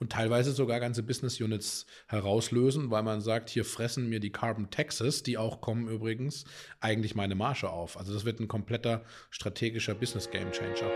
und 0.00 0.12
teilweise 0.12 0.52
sogar 0.52 0.80
ganze 0.80 1.02
Business 1.02 1.40
Units 1.40 1.86
herauslösen, 2.06 2.90
weil 2.90 3.02
man 3.02 3.20
sagt, 3.20 3.50
hier 3.50 3.64
fressen 3.64 4.08
mir 4.08 4.20
die 4.20 4.30
Carbon 4.30 4.70
Taxes, 4.70 5.22
die 5.22 5.38
auch 5.38 5.60
kommen 5.60 5.88
übrigens, 5.88 6.44
eigentlich 6.80 7.14
meine 7.14 7.34
Marge 7.34 7.68
auf. 7.70 7.96
Also 7.98 8.12
das 8.14 8.24
wird 8.24 8.40
ein 8.40 8.48
kompletter 8.48 9.02
strategischer 9.30 9.94
Business 9.94 10.30
Game 10.30 10.50
Changer. 10.52 10.90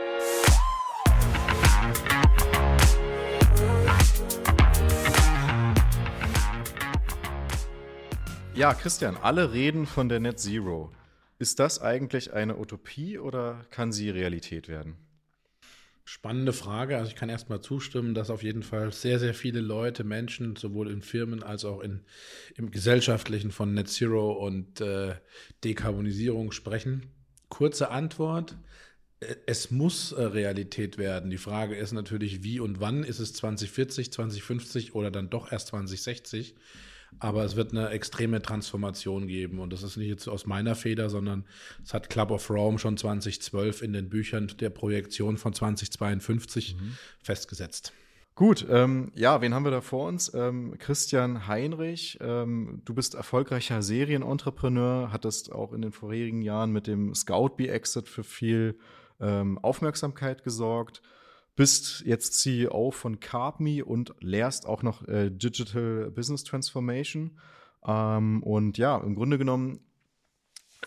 Ja, 8.55 8.75
Christian, 8.75 9.17
alle 9.17 9.53
reden 9.53 9.87
von 9.87 10.09
der 10.09 10.21
Net 10.21 10.39
Zero. 10.39 10.93
Ist 11.39 11.59
das 11.59 11.81
eigentlich 11.81 12.35
eine 12.35 12.59
Utopie 12.59 13.19
oder 13.19 13.65
kann 13.71 13.91
sie 13.91 14.11
Realität 14.11 14.69
werden? 14.69 14.97
Spannende 16.05 16.53
Frage. 16.53 16.97
Also 16.97 17.11
ich 17.11 17.17
kann 17.17 17.29
erstmal 17.29 17.61
zustimmen, 17.61 18.15
dass 18.15 18.31
auf 18.31 18.43
jeden 18.43 18.63
Fall 18.65 18.93
sehr, 18.93 19.21
sehr 19.21 19.35
viele 19.35 19.61
Leute, 19.61 20.03
Menschen, 20.03 20.57
sowohl 20.57 20.91
in 20.91 21.01
Firmen 21.01 21.43
als 21.43 21.65
auch 21.65 21.81
in, 21.81 22.01
im 22.57 22.71
Gesellschaftlichen 22.71 23.53
von 23.53 23.73
Net 23.73 23.89
Zero 23.89 24.33
und 24.33 24.81
äh, 24.81 25.15
Dekarbonisierung 25.63 26.51
sprechen. 26.51 27.07
Kurze 27.49 27.91
Antwort. 27.91 28.57
Es 29.47 29.71
muss 29.71 30.11
äh, 30.11 30.23
Realität 30.23 30.99
werden. 30.99 31.31
Die 31.31 31.39
Frage 31.39 31.77
ist 31.77 31.93
natürlich, 31.93 32.43
wie 32.43 32.59
und 32.59 32.81
wann. 32.81 33.05
Ist 33.05 33.21
es 33.21 33.33
2040, 33.35 34.13
2050 34.13 34.95
oder 34.97 35.13
dann 35.13 35.31
doch 35.31 35.53
erst 35.53 35.69
2060? 35.69 36.57
Aber 37.19 37.45
es 37.45 37.57
wird 37.57 37.73
eine 37.73 37.89
extreme 37.91 38.43
Transformation 38.43 39.27
geben. 39.27 39.59
Und 39.59 39.73
das 39.73 39.83
ist 39.83 39.97
nicht 39.97 40.09
jetzt 40.09 40.29
aus 40.29 40.47
meiner 40.47 40.75
Feder, 40.75 41.09
sondern 41.09 41.45
es 41.85 41.95
hat 41.95 42.11
Club 42.11 42.31
of 42.31 42.51
Rome 42.51 42.79
schon 42.79 42.97
2012 42.97 43.83
in 43.83 43.93
den 43.93 44.09
Büchern 44.09 44.53
der 44.61 44.71
Projektion 44.71 45.37
von 45.37 45.53
2052 45.53 46.77
mhm. 46.77 46.97
festgesetzt. 47.23 47.93
Gut, 48.35 48.67
ähm, 48.71 49.13
ja, 49.15 49.43
wen 49.43 49.53
haben 49.53 49.65
wir 49.65 49.71
da 49.71 49.83
vor 49.83 50.09
uns? 50.09 50.33
Ähm, 50.33 50.77
Christian 50.79 51.47
Heinrich, 51.47 52.19
ähm, 52.23 52.81
du 52.87 52.95
bist 52.95 53.15
erfolgreicher 53.15 53.83
Serienentrepreneur, 53.83 55.13
hattest 55.13 55.53
auch 55.53 55.75
in 55.75 55.83
den 55.83 55.93
vorherigen 55.93 56.41
Jahren 56.41 56.73
mit 56.73 56.87
dem 56.87 57.15
Scout 57.15 57.51
Bee 57.57 57.69
Exit 57.69 58.09
für 58.09 58.25
viel 58.25 58.79
ähm, 59.21 59.59
Aufmerksamkeit 59.59 60.45
gesorgt 60.45 61.03
bist 61.55 62.03
jetzt 62.07 62.41
CEO 62.41 62.91
von 62.91 63.21
CarpMe 63.21 63.85
und 63.85 64.15
lehrst 64.21 64.67
auch 64.67 64.83
noch 64.83 65.07
äh, 65.09 65.31
Digital 65.31 66.11
Business 66.11 66.45
Transformation. 66.45 67.39
Ähm, 67.87 68.43
und 68.43 68.79
ja, 68.79 68.97
im 68.99 69.15
Grunde 69.15 69.39
genommen 69.39 69.81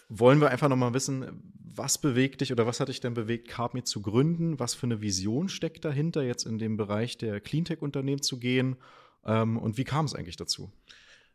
wollen 0.09 0.41
wir 0.41 0.49
einfach 0.49 0.69
noch 0.69 0.75
mal 0.75 0.93
wissen, 0.93 1.53
was 1.77 1.97
bewegt 1.97 2.41
dich 2.41 2.51
oder 2.51 2.65
was 2.65 2.79
hat 2.79 2.89
dich 2.89 3.01
denn 3.01 3.13
bewegt, 3.13 3.47
CarpMe 3.47 3.83
zu 3.83 4.01
gründen? 4.01 4.59
Was 4.59 4.73
für 4.73 4.87
eine 4.87 5.01
Vision 5.01 5.49
steckt 5.49 5.83
dahinter, 5.85 6.23
jetzt 6.23 6.45
in 6.45 6.57
den 6.57 6.77
Bereich 6.77 7.17
der 7.17 7.41
Cleantech-Unternehmen 7.41 8.21
zu 8.21 8.39
gehen? 8.39 8.77
Ähm, 9.25 9.57
und 9.57 9.77
wie 9.77 9.83
kam 9.83 10.05
es 10.05 10.15
eigentlich 10.15 10.37
dazu? 10.37 10.71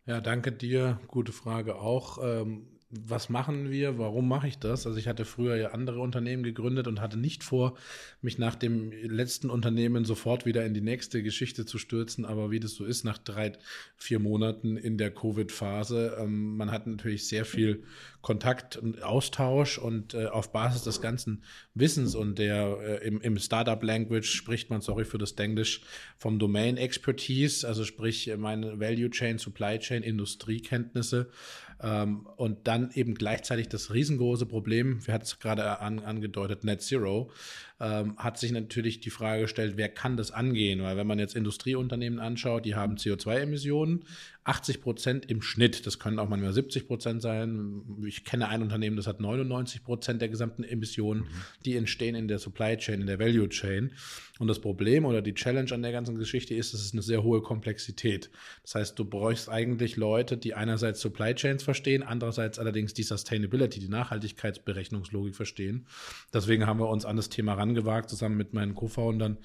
Ja, 0.06 0.20
danke 0.20 0.50
dir. 0.50 0.98
Gute 1.08 1.32
Frage 1.32 1.76
auch. 1.76 2.18
Ähm 2.22 2.79
was 2.92 3.28
machen 3.28 3.70
wir, 3.70 3.98
warum 3.98 4.26
mache 4.26 4.48
ich 4.48 4.58
das? 4.58 4.84
Also 4.84 4.98
ich 4.98 5.06
hatte 5.06 5.24
früher 5.24 5.54
ja 5.56 5.68
andere 5.68 6.00
Unternehmen 6.00 6.42
gegründet 6.42 6.88
und 6.88 7.00
hatte 7.00 7.16
nicht 7.16 7.44
vor, 7.44 7.76
mich 8.20 8.36
nach 8.36 8.56
dem 8.56 8.90
letzten 8.90 9.48
Unternehmen 9.48 10.04
sofort 10.04 10.44
wieder 10.44 10.66
in 10.66 10.74
die 10.74 10.80
nächste 10.80 11.22
Geschichte 11.22 11.64
zu 11.64 11.78
stürzen. 11.78 12.24
Aber 12.24 12.50
wie 12.50 12.58
das 12.58 12.74
so 12.74 12.84
ist, 12.84 13.04
nach 13.04 13.18
drei, 13.18 13.52
vier 13.94 14.18
Monaten 14.18 14.76
in 14.76 14.98
der 14.98 15.12
Covid-Phase, 15.12 16.16
ähm, 16.18 16.56
man 16.56 16.72
hat 16.72 16.88
natürlich 16.88 17.28
sehr 17.28 17.44
viel 17.44 17.84
Kontakt 18.22 18.76
und 18.76 19.04
Austausch 19.04 19.78
und 19.78 20.14
äh, 20.14 20.26
auf 20.26 20.50
Basis 20.50 20.82
des 20.82 21.00
ganzen 21.00 21.44
Wissens 21.74 22.16
und 22.16 22.40
der 22.40 22.76
äh, 22.82 23.06
im, 23.06 23.20
im 23.20 23.38
Startup-Language 23.38 24.28
spricht 24.28 24.68
man, 24.68 24.80
sorry 24.80 25.04
für 25.04 25.18
das 25.18 25.32
Englisch, 25.32 25.82
vom 26.18 26.40
Domain 26.40 26.76
Expertise, 26.76 27.66
also 27.66 27.84
sprich 27.84 28.32
meine 28.36 28.80
Value 28.80 29.10
Chain, 29.10 29.38
Supply 29.38 29.78
Chain, 29.78 30.02
Industriekenntnisse 30.02 31.30
und 31.82 32.58
dann 32.64 32.90
eben 32.92 33.14
gleichzeitig 33.14 33.68
das 33.68 33.92
riesengroße 33.92 34.44
Problem, 34.44 35.06
wir 35.06 35.14
hatten 35.14 35.24
es 35.24 35.38
gerade 35.38 35.80
an, 35.80 36.00
angedeutet, 36.00 36.62
Net 36.62 36.82
Zero, 36.82 37.30
ähm, 37.80 38.18
hat 38.18 38.38
sich 38.38 38.52
natürlich 38.52 39.00
die 39.00 39.08
Frage 39.08 39.42
gestellt, 39.42 39.74
wer 39.76 39.88
kann 39.88 40.18
das 40.18 40.30
angehen? 40.30 40.82
Weil 40.82 40.98
wenn 40.98 41.06
man 41.06 41.18
jetzt 41.18 41.34
Industrieunternehmen 41.34 42.18
anschaut, 42.18 42.66
die 42.66 42.74
haben 42.74 42.96
CO2-Emissionen, 42.96 44.04
80 44.44 44.82
Prozent 44.82 45.30
im 45.30 45.40
Schnitt, 45.40 45.86
das 45.86 45.98
können 45.98 46.18
auch 46.18 46.28
manchmal 46.28 46.52
70 46.52 46.86
Prozent 46.86 47.22
sein. 47.22 47.82
Ich 48.04 48.24
kenne 48.24 48.48
ein 48.48 48.60
Unternehmen, 48.60 48.96
das 48.96 49.06
hat 49.06 49.20
99 49.20 49.82
Prozent 49.82 50.20
der 50.20 50.28
gesamten 50.28 50.64
Emissionen, 50.64 51.22
mhm. 51.22 51.28
die 51.64 51.76
entstehen 51.76 52.14
in 52.14 52.28
der 52.28 52.38
Supply 52.38 52.76
Chain, 52.76 53.00
in 53.00 53.06
der 53.06 53.18
Value 53.18 53.48
Chain. 53.48 53.92
Und 54.40 54.46
das 54.46 54.58
Problem 54.58 55.04
oder 55.04 55.20
die 55.20 55.34
Challenge 55.34 55.70
an 55.70 55.82
der 55.82 55.92
ganzen 55.92 56.16
Geschichte 56.16 56.54
ist, 56.54 56.72
es 56.72 56.80
ist 56.80 56.94
eine 56.94 57.02
sehr 57.02 57.22
hohe 57.22 57.42
Komplexität. 57.42 58.30
Das 58.62 58.74
heißt, 58.74 58.98
du 58.98 59.04
bräuchst 59.04 59.50
eigentlich 59.50 59.96
Leute, 59.96 60.38
die 60.38 60.54
einerseits 60.54 61.02
Supply 61.02 61.34
Chains 61.34 61.62
verstehen, 61.62 62.02
andererseits 62.02 62.58
allerdings 62.58 62.94
die 62.94 63.02
Sustainability, 63.02 63.80
die 63.80 63.90
Nachhaltigkeitsberechnungslogik 63.90 65.36
verstehen. 65.36 65.86
Deswegen 66.32 66.66
haben 66.66 66.80
wir 66.80 66.88
uns 66.88 67.04
an 67.04 67.16
das 67.16 67.28
Thema 67.28 67.52
rangewagt, 67.52 68.08
zusammen 68.08 68.38
mit 68.38 68.54
meinen 68.54 68.74
Co-Foundern 68.74 69.36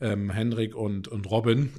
ähm, 0.00 0.30
Hendrik 0.30 0.76
und, 0.76 1.08
und 1.08 1.28
Robin 1.28 1.70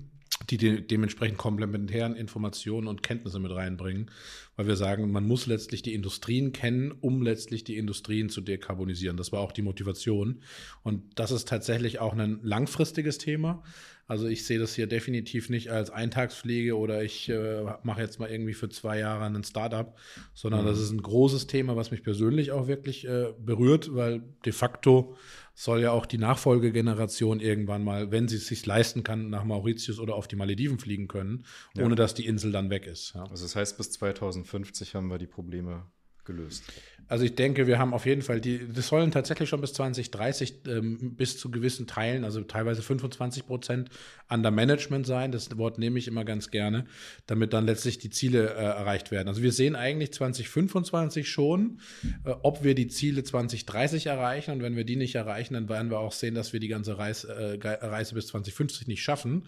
die, 0.50 0.58
de 0.58 0.82
dementsprechend 0.82 1.38
komplementären 1.38 2.16
Informationen 2.16 2.88
und 2.88 3.04
Kenntnisse 3.04 3.40
mit 3.40 3.52
reinbringen, 3.52 4.12
weil 4.56 4.68
wir 4.68 4.76
sagen, 4.76 5.12
man 5.12 5.26
muss 5.26 5.48
letztlich 5.48 5.82
die 5.82 5.94
Industrien 5.94 6.52
kennen, 6.52 6.92
um 6.92 7.22
letztlich 7.22 7.64
die 7.64 7.78
Industrien 7.78 8.30
zu 8.30 8.42
dekarbonisieren. 8.42 9.18
Das 9.18 9.32
war 9.32 9.40
auch 9.40 9.52
die 9.52 9.62
Motivation. 9.62 10.42
Und 10.84 11.04
das 11.16 11.32
ist 11.32 11.48
tatsächlich 11.48 12.00
auch 12.00 12.14
ein 12.14 12.40
langfristiges 12.44 13.18
Thema. 13.18 13.64
Also 14.08 14.28
ich 14.28 14.46
sehe 14.46 14.60
das 14.60 14.76
hier 14.76 14.86
definitiv 14.86 15.50
nicht 15.50 15.72
als 15.72 15.90
Eintagspflege 15.90 16.78
oder 16.78 17.04
ich 17.04 17.28
äh, 17.30 17.64
mache 17.82 18.02
jetzt 18.02 18.20
mal 18.20 18.30
irgendwie 18.30 18.54
für 18.54 18.70
zwei 18.70 19.00
Jahre 19.00 19.26
ein 19.26 19.44
Startup, 19.44 19.98
sondern 20.36 20.62
mhm. 20.62 20.68
das 20.68 20.80
ist 20.80 20.92
ein 20.92 21.02
großes 21.02 21.48
Thema, 21.48 21.76
was 21.76 21.90
mich 21.90 22.04
persönlich 22.04 22.52
auch 22.52 22.68
wirklich 22.68 23.08
äh, 23.08 23.34
berührt, 23.40 23.96
weil 23.96 24.22
de 24.46 24.54
facto 24.54 25.16
soll 25.56 25.82
ja 25.82 25.92
auch 25.92 26.06
die 26.06 26.20
Nachfolgegeneration 26.20 27.40
irgendwann 27.40 27.84
mal, 27.84 28.12
wenn 28.12 28.28
sie 28.28 28.36
es 28.36 28.46
sich 28.46 28.66
leisten 28.66 29.04
kann, 29.04 29.30
nach 29.30 29.44
Mauritius 29.44 30.00
oder 30.00 30.16
auf 30.16 30.28
die 30.28 30.36
Malediven 30.36 30.78
fliegen 30.78 31.08
können, 31.08 31.46
ohne 31.78 31.90
ja. 31.90 31.96
dass 31.96 32.14
die 32.14 32.28
Insel 32.28 32.52
dann 32.52 32.70
weg 32.70 32.86
ist. 32.86 33.14
Ja. 33.16 33.24
Also 33.24 33.46
das 33.46 33.56
heißt, 33.56 33.78
bis 33.78 33.92
2050 33.92 34.94
haben 34.94 35.08
wir 35.08 35.18
die 35.18 35.28
Probleme 35.28 35.86
gelöst? 36.26 36.64
Also 37.08 37.24
ich 37.24 37.36
denke, 37.36 37.68
wir 37.68 37.78
haben 37.78 37.94
auf 37.94 38.06
jeden 38.06 38.22
Fall 38.22 38.42
die, 38.42 38.62
das 38.74 38.88
sollen 38.88 39.12
tatsächlich 39.12 39.48
schon 39.50 39.62
bis 39.62 39.74
2030 39.74 40.56
ähm, 40.68 41.16
bis 41.16 41.38
zu 41.38 41.52
gewissen 41.52 41.86
Teilen, 41.88 42.24
also 42.24 42.42
teilweise 42.42 42.82
25 42.82 43.46
Prozent 43.46 43.90
under 44.30 44.52
Management 44.52 45.06
sein. 45.06 45.32
Das 45.32 45.56
Wort 45.58 45.78
nehme 45.78 46.00
ich 46.00 46.08
immer 46.08 46.26
ganz 46.26 46.50
gerne, 46.50 46.86
damit 47.28 47.54
dann 47.54 47.66
letztlich 47.66 48.00
die 48.00 48.10
Ziele 48.10 48.50
äh, 48.50 48.64
erreicht 48.64 49.12
werden. 49.12 49.28
Also 49.28 49.44
wir 49.44 49.52
sehen 49.52 49.76
eigentlich 49.76 50.14
2025 50.14 51.30
schon, 51.30 51.80
äh, 52.24 52.32
ob 52.42 52.64
wir 52.64 52.74
die 52.74 52.88
Ziele 52.88 53.24
2030 53.24 54.08
erreichen. 54.08 54.52
Und 54.52 54.64
wenn 54.64 54.76
wir 54.76 54.84
die 54.84 54.96
nicht 54.96 55.16
erreichen, 55.16 55.54
dann 55.54 55.70
werden 55.70 55.92
wir 55.92 56.00
auch 56.00 56.14
sehen, 56.14 56.34
dass 56.34 56.54
wir 56.54 56.60
die 56.60 56.70
ganze 56.70 56.98
Reise, 56.98 57.60
äh, 57.62 57.86
Reise 57.86 58.16
bis 58.16 58.28
2050 58.28 58.88
nicht 58.88 59.04
schaffen. 59.04 59.44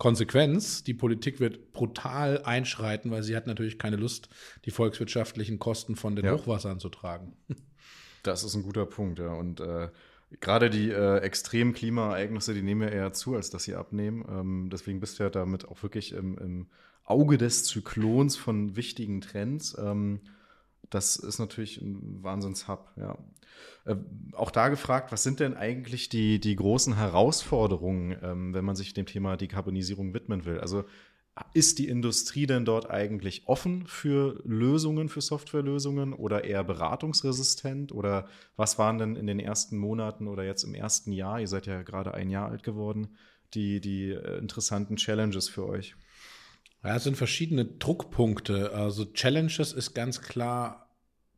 Konsequenz, 0.00 0.82
die 0.82 0.94
Politik 0.94 1.40
wird 1.40 1.74
brutal 1.74 2.42
einschreiten, 2.42 3.10
weil 3.10 3.22
sie 3.22 3.36
hat 3.36 3.46
natürlich 3.46 3.78
keine 3.78 3.96
Lust, 3.96 4.30
die 4.64 4.70
volkswirtschaftlichen 4.70 5.58
Kosten 5.58 5.94
von 5.94 6.16
den 6.16 6.24
ja. 6.24 6.32
Hochwassern 6.32 6.80
zu 6.80 6.88
tragen. 6.88 7.36
Das 8.22 8.44
ist 8.44 8.54
ein 8.54 8.62
guter 8.62 8.84
Punkt, 8.84 9.18
ja. 9.18 9.32
Und 9.32 9.60
äh, 9.60 9.88
gerade 10.40 10.68
die 10.68 10.90
äh, 10.90 11.20
extremen 11.20 11.72
Klimaereignisse, 11.72 12.52
die 12.52 12.60
nehmen 12.60 12.82
ja 12.82 12.88
eher 12.88 13.12
zu, 13.14 13.34
als 13.34 13.48
dass 13.48 13.64
sie 13.64 13.74
abnehmen. 13.74 14.26
Ähm, 14.28 14.68
deswegen 14.70 15.00
bist 15.00 15.18
du 15.18 15.22
ja 15.22 15.30
damit 15.30 15.66
auch 15.66 15.82
wirklich 15.82 16.12
im, 16.12 16.36
im 16.36 16.66
Auge 17.02 17.38
des 17.38 17.64
Zyklons 17.64 18.36
von 18.36 18.76
wichtigen 18.76 19.22
Trends. 19.22 19.74
Ähm, 19.80 20.20
das 20.90 21.16
ist 21.16 21.38
natürlich 21.38 21.80
ein 21.80 22.22
Wahnsinns-Hub, 22.22 22.92
ja. 22.96 23.16
Äh, 23.84 23.96
auch 24.32 24.50
da 24.50 24.68
gefragt, 24.68 25.12
was 25.12 25.22
sind 25.22 25.40
denn 25.40 25.56
eigentlich 25.56 26.08
die, 26.08 26.40
die 26.40 26.56
großen 26.56 26.96
Herausforderungen, 26.96 28.16
ähm, 28.22 28.54
wenn 28.54 28.64
man 28.64 28.76
sich 28.76 28.92
dem 28.94 29.06
Thema 29.06 29.36
Dekarbonisierung 29.36 30.12
widmen 30.12 30.44
will? 30.44 30.60
Also 30.60 30.84
ist 31.54 31.78
die 31.78 31.88
Industrie 31.88 32.46
denn 32.46 32.64
dort 32.64 32.90
eigentlich 32.90 33.46
offen 33.46 33.86
für 33.86 34.40
Lösungen, 34.44 35.08
für 35.08 35.20
Softwarelösungen 35.20 36.12
oder 36.12 36.44
eher 36.44 36.64
beratungsresistent? 36.64 37.92
Oder 37.92 38.28
was 38.56 38.78
waren 38.78 38.98
denn 38.98 39.16
in 39.16 39.26
den 39.26 39.40
ersten 39.40 39.78
Monaten 39.78 40.28
oder 40.28 40.44
jetzt 40.44 40.64
im 40.64 40.74
ersten 40.74 41.12
Jahr, 41.12 41.40
ihr 41.40 41.48
seid 41.48 41.66
ja 41.66 41.82
gerade 41.82 42.14
ein 42.14 42.30
Jahr 42.30 42.50
alt 42.50 42.62
geworden, 42.62 43.16
die, 43.54 43.80
die 43.80 44.10
äh, 44.10 44.38
interessanten 44.38 44.96
Challenges 44.96 45.48
für 45.48 45.66
euch? 45.66 45.94
Ja, 46.82 46.96
es 46.96 47.04
sind 47.04 47.16
verschiedene 47.16 47.64
Druckpunkte. 47.64 48.72
Also 48.72 49.04
Challenges 49.06 49.72
ist 49.72 49.94
ganz 49.94 50.22
klar 50.22 50.89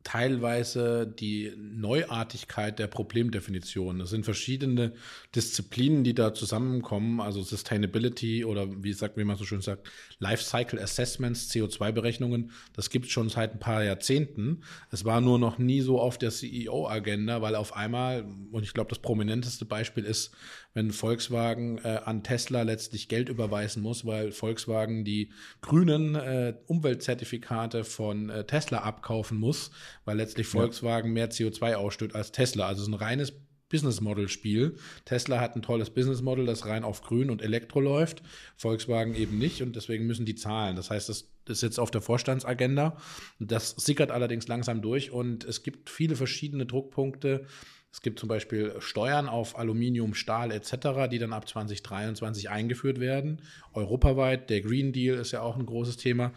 teilweise 0.03 1.07
die 1.07 1.53
Neuartigkeit 1.57 2.77
der 2.79 2.87
Problemdefinition. 2.87 4.01
Es 4.01 4.09
sind 4.09 4.25
verschiedene 4.25 4.93
Disziplinen, 5.35 6.03
die 6.03 6.13
da 6.13 6.33
zusammenkommen, 6.33 7.21
also 7.21 7.41
Sustainability 7.41 8.43
oder 8.43 8.67
wie 8.83 8.93
sagt, 8.93 9.17
wie 9.17 9.23
man 9.23 9.37
so 9.37 9.45
schön 9.45 9.61
sagt, 9.61 9.89
Lifecycle 10.19 10.79
Assessments, 10.79 11.49
CO2-Berechnungen. 11.51 12.51
Das 12.73 12.89
gibt 12.89 13.05
es 13.05 13.11
schon 13.11 13.29
seit 13.29 13.53
ein 13.53 13.59
paar 13.59 13.83
Jahrzehnten. 13.83 14.63
Es 14.91 15.05
war 15.05 15.21
nur 15.21 15.39
noch 15.39 15.57
nie 15.57 15.81
so 15.81 15.99
auf 15.99 16.17
der 16.17 16.31
CEO-Agenda, 16.31 17.41
weil 17.41 17.55
auf 17.55 17.75
einmal, 17.75 18.25
und 18.51 18.63
ich 18.63 18.73
glaube, 18.73 18.89
das 18.89 18.99
prominenteste 18.99 19.65
Beispiel 19.65 20.03
ist, 20.03 20.35
wenn 20.73 20.91
Volkswagen 20.91 21.77
äh, 21.83 21.99
an 22.03 22.23
Tesla 22.23 22.63
letztlich 22.63 23.07
Geld 23.07 23.29
überweisen 23.29 23.83
muss, 23.83 24.05
weil 24.05 24.31
Volkswagen 24.31 25.05
die 25.05 25.29
grünen 25.61 26.15
äh, 26.15 26.55
Umweltzertifikate 26.65 27.83
von 27.83 28.29
äh, 28.29 28.43
Tesla 28.45 28.79
abkaufen 28.79 29.37
muss, 29.37 29.71
weil 30.05 30.17
letztlich 30.17 30.47
Volkswagen 30.47 31.09
ja. 31.09 31.13
mehr 31.13 31.31
CO2 31.31 31.75
ausstößt 31.75 32.15
als 32.15 32.31
Tesla. 32.31 32.67
Also 32.67 32.81
es 32.81 32.87
ist 32.87 32.93
ein 32.93 32.97
reines 32.99 33.33
Business 33.73 34.01
Model 34.01 34.29
Spiel. 34.29 34.75
Tesla 35.03 35.39
hat 35.39 35.55
ein 35.55 35.63
tolles 35.63 35.89
Business 35.89 36.21
Model, 36.21 36.45
das 36.45 36.67
rein 36.67 36.83
auf 36.83 37.01
Grün 37.01 37.31
und 37.31 37.41
Elektro 37.41 37.79
läuft. 37.79 38.21
Volkswagen 38.55 39.15
eben 39.15 39.39
nicht 39.39 39.63
und 39.63 39.75
deswegen 39.75 40.05
müssen 40.05 40.27
die 40.27 40.35
zahlen. 40.35 40.75
Das 40.75 40.91
heißt, 40.91 41.09
das 41.09 41.29
ist 41.47 41.63
jetzt 41.63 41.79
auf 41.79 41.89
der 41.89 42.01
Vorstandsagenda. 42.01 42.97
Das 43.39 43.71
sickert 43.71 44.11
allerdings 44.11 44.47
langsam 44.47 44.83
durch 44.83 45.09
und 45.09 45.43
es 45.43 45.63
gibt 45.63 45.89
viele 45.89 46.15
verschiedene 46.15 46.67
Druckpunkte. 46.67 47.47
Es 47.91 48.01
gibt 48.01 48.19
zum 48.19 48.29
Beispiel 48.29 48.75
Steuern 48.79 49.27
auf 49.27 49.57
Aluminium, 49.57 50.13
Stahl 50.13 50.51
etc., 50.51 51.09
die 51.11 51.17
dann 51.17 51.33
ab 51.33 51.47
2023 51.47 52.51
eingeführt 52.51 52.99
werden. 52.99 53.41
Europaweit, 53.73 54.51
der 54.51 54.61
Green 54.61 54.93
Deal 54.93 55.17
ist 55.17 55.31
ja 55.31 55.41
auch 55.41 55.57
ein 55.57 55.65
großes 55.65 55.97
Thema. 55.97 56.31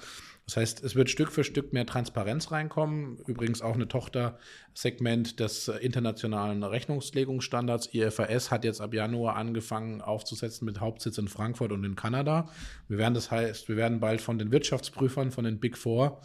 Das 0.47 0.59
heißt, 0.59 0.85
es 0.85 0.95
wird 0.95 1.11
Stück 1.11 1.33
für 1.33 1.43
Stück 1.43 1.73
mehr 1.73 1.87
Transparenz 1.87 2.53
reinkommen. 2.53 3.19
Übrigens 3.27 3.63
auch 3.63 3.75
eine 3.75 3.89
Tochtersegment 3.89 5.41
des 5.41 5.67
internationalen 5.67 6.63
Rechnungslegungsstandards. 6.63 7.93
IFRS 7.93 8.53
hat 8.53 8.65
jetzt 8.65 8.81
ab 8.81 8.95
Januar 8.95 9.35
angefangen 9.35 10.01
aufzusetzen 10.01 10.65
mit 10.65 10.79
Hauptsitz 10.79 11.19
in 11.19 11.27
Frankfurt 11.27 11.73
und 11.73 11.83
in 11.83 11.97
Kanada. 11.97 12.49
Wir 12.87 12.99
werden 12.99 13.15
das 13.15 13.33
heißt, 13.33 13.69
wir 13.69 13.77
werden 13.77 13.99
bald 13.99 14.21
von 14.21 14.39
den 14.39 14.53
Wirtschaftsprüfern, 14.53 15.33
von 15.33 15.45
den 15.45 15.59
Big 15.59 15.77
Four, 15.77 16.23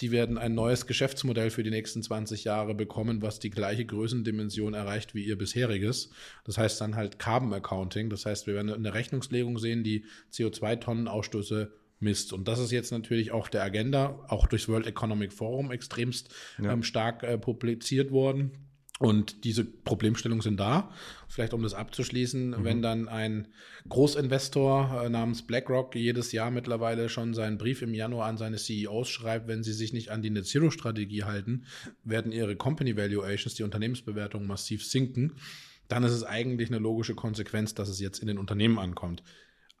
die 0.00 0.12
werden 0.12 0.38
ein 0.38 0.54
neues 0.54 0.86
Geschäftsmodell 0.86 1.50
für 1.50 1.62
die 1.62 1.70
nächsten 1.70 2.02
20 2.02 2.44
Jahre 2.44 2.74
bekommen, 2.74 3.20
was 3.20 3.40
die 3.40 3.50
gleiche 3.50 3.84
Größendimension 3.84 4.74
erreicht 4.74 5.14
wie 5.14 5.24
ihr 5.24 5.36
bisheriges. 5.36 6.10
Das 6.44 6.56
heißt 6.56 6.80
dann 6.80 6.94
halt 6.94 7.18
Carbon 7.18 7.52
Accounting. 7.52 8.08
Das 8.08 8.24
heißt, 8.24 8.46
wir 8.46 8.54
werden 8.54 8.72
eine 8.72 8.94
Rechnungslegung 8.94 9.58
sehen, 9.58 9.82
die 9.82 10.04
CO2-Tonnen-Ausstoße 10.32 11.72
misst. 12.00 12.32
Und 12.32 12.48
das 12.48 12.58
ist 12.58 12.70
jetzt 12.70 12.92
natürlich 12.92 13.32
auch 13.32 13.48
der 13.48 13.62
Agenda, 13.62 14.24
auch 14.28 14.46
durchs 14.46 14.68
World 14.68 14.86
Economic 14.86 15.32
Forum 15.32 15.70
extremst 15.70 16.34
ja. 16.62 16.72
ähm, 16.72 16.82
stark 16.82 17.22
äh, 17.22 17.38
publiziert 17.38 18.10
worden. 18.10 18.52
Und 18.98 19.44
diese 19.44 19.64
Problemstellungen 19.64 20.42
sind 20.42 20.58
da. 20.58 20.90
Vielleicht 21.28 21.54
um 21.54 21.62
das 21.62 21.72
abzuschließen, 21.72 22.50
mhm. 22.50 22.64
wenn 22.64 22.82
dann 22.82 23.08
ein 23.08 23.48
Großinvestor 23.88 25.04
äh, 25.04 25.08
namens 25.08 25.46
BlackRock 25.46 25.94
jedes 25.94 26.32
Jahr 26.32 26.50
mittlerweile 26.50 27.08
schon 27.08 27.32
seinen 27.32 27.58
Brief 27.58 27.80
im 27.82 27.94
Januar 27.94 28.26
an 28.26 28.38
seine 28.38 28.56
CEOs 28.56 29.08
schreibt, 29.08 29.46
wenn 29.46 29.62
sie 29.62 29.72
sich 29.72 29.92
nicht 29.92 30.10
an 30.10 30.22
die 30.22 30.30
Net 30.30 30.46
Zero 30.46 30.70
Strategie 30.70 31.22
halten, 31.22 31.64
werden 32.02 32.32
ihre 32.32 32.56
Company 32.56 32.96
Valuations, 32.96 33.54
die 33.54 33.62
Unternehmensbewertungen 33.62 34.48
massiv 34.48 34.84
sinken, 34.84 35.34
dann 35.86 36.02
ist 36.02 36.12
es 36.12 36.24
eigentlich 36.24 36.68
eine 36.68 36.78
logische 36.78 37.14
Konsequenz, 37.14 37.74
dass 37.74 37.88
es 37.88 38.00
jetzt 38.00 38.18
in 38.18 38.26
den 38.26 38.38
Unternehmen 38.38 38.78
ankommt. 38.78 39.22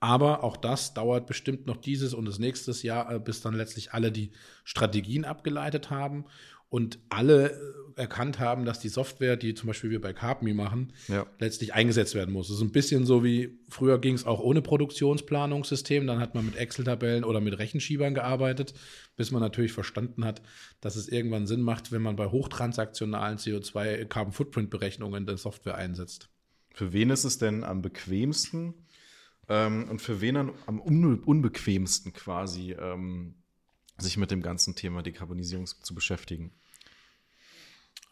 Aber 0.00 0.44
auch 0.44 0.56
das 0.56 0.94
dauert 0.94 1.26
bestimmt 1.26 1.66
noch 1.66 1.76
dieses 1.76 2.14
und 2.14 2.24
das 2.24 2.38
nächste 2.38 2.70
Jahr, 2.86 3.12
äh, 3.12 3.18
bis 3.18 3.40
dann 3.40 3.54
letztlich 3.54 3.92
alle 3.92 4.12
die 4.12 4.30
Strategien 4.64 5.24
abgeleitet 5.24 5.90
haben 5.90 6.24
und 6.70 6.98
alle 7.08 7.52
äh, 7.52 8.00
erkannt 8.00 8.38
haben, 8.38 8.64
dass 8.64 8.78
die 8.78 8.90
Software, 8.90 9.36
die 9.36 9.54
zum 9.54 9.66
Beispiel 9.66 9.90
wir 9.90 10.00
bei 10.00 10.12
Carpme 10.12 10.54
machen, 10.54 10.92
ja. 11.08 11.26
letztlich 11.40 11.74
eingesetzt 11.74 12.14
werden 12.14 12.32
muss. 12.32 12.48
Es 12.48 12.56
ist 12.56 12.62
ein 12.62 12.70
bisschen 12.70 13.06
so 13.06 13.24
wie 13.24 13.58
früher 13.68 13.98
ging 13.98 14.14
es 14.14 14.24
auch 14.24 14.38
ohne 14.38 14.62
Produktionsplanungssystem, 14.62 16.06
dann 16.06 16.20
hat 16.20 16.34
man 16.34 16.46
mit 16.46 16.54
Excel-Tabellen 16.54 17.24
oder 17.24 17.40
mit 17.40 17.58
Rechenschiebern 17.58 18.14
gearbeitet, 18.14 18.74
bis 19.16 19.32
man 19.32 19.40
natürlich 19.40 19.72
verstanden 19.72 20.24
hat, 20.24 20.42
dass 20.80 20.94
es 20.94 21.08
irgendwann 21.08 21.48
Sinn 21.48 21.62
macht, 21.62 21.90
wenn 21.90 22.02
man 22.02 22.14
bei 22.14 22.26
hochtransaktionalen 22.26 23.38
CO2 23.38 24.04
Carbon 24.04 24.32
Footprint 24.32 24.70
Berechnungen 24.70 25.26
der 25.26 25.38
Software 25.38 25.74
einsetzt. 25.74 26.28
Für 26.74 26.92
wen 26.92 27.10
ist 27.10 27.24
es 27.24 27.38
denn 27.38 27.64
am 27.64 27.82
bequemsten, 27.82 28.74
ähm, 29.48 29.88
und 29.88 30.00
für 30.00 30.20
wen 30.20 30.34
dann 30.34 30.52
am 30.66 30.80
unbequemsten 30.80 32.12
quasi 32.12 32.72
ähm, 32.72 33.34
sich 33.98 34.16
mit 34.16 34.30
dem 34.30 34.42
ganzen 34.42 34.74
Thema 34.74 35.02
Dekarbonisierung 35.02 35.66
zu 35.66 35.94
beschäftigen? 35.94 36.52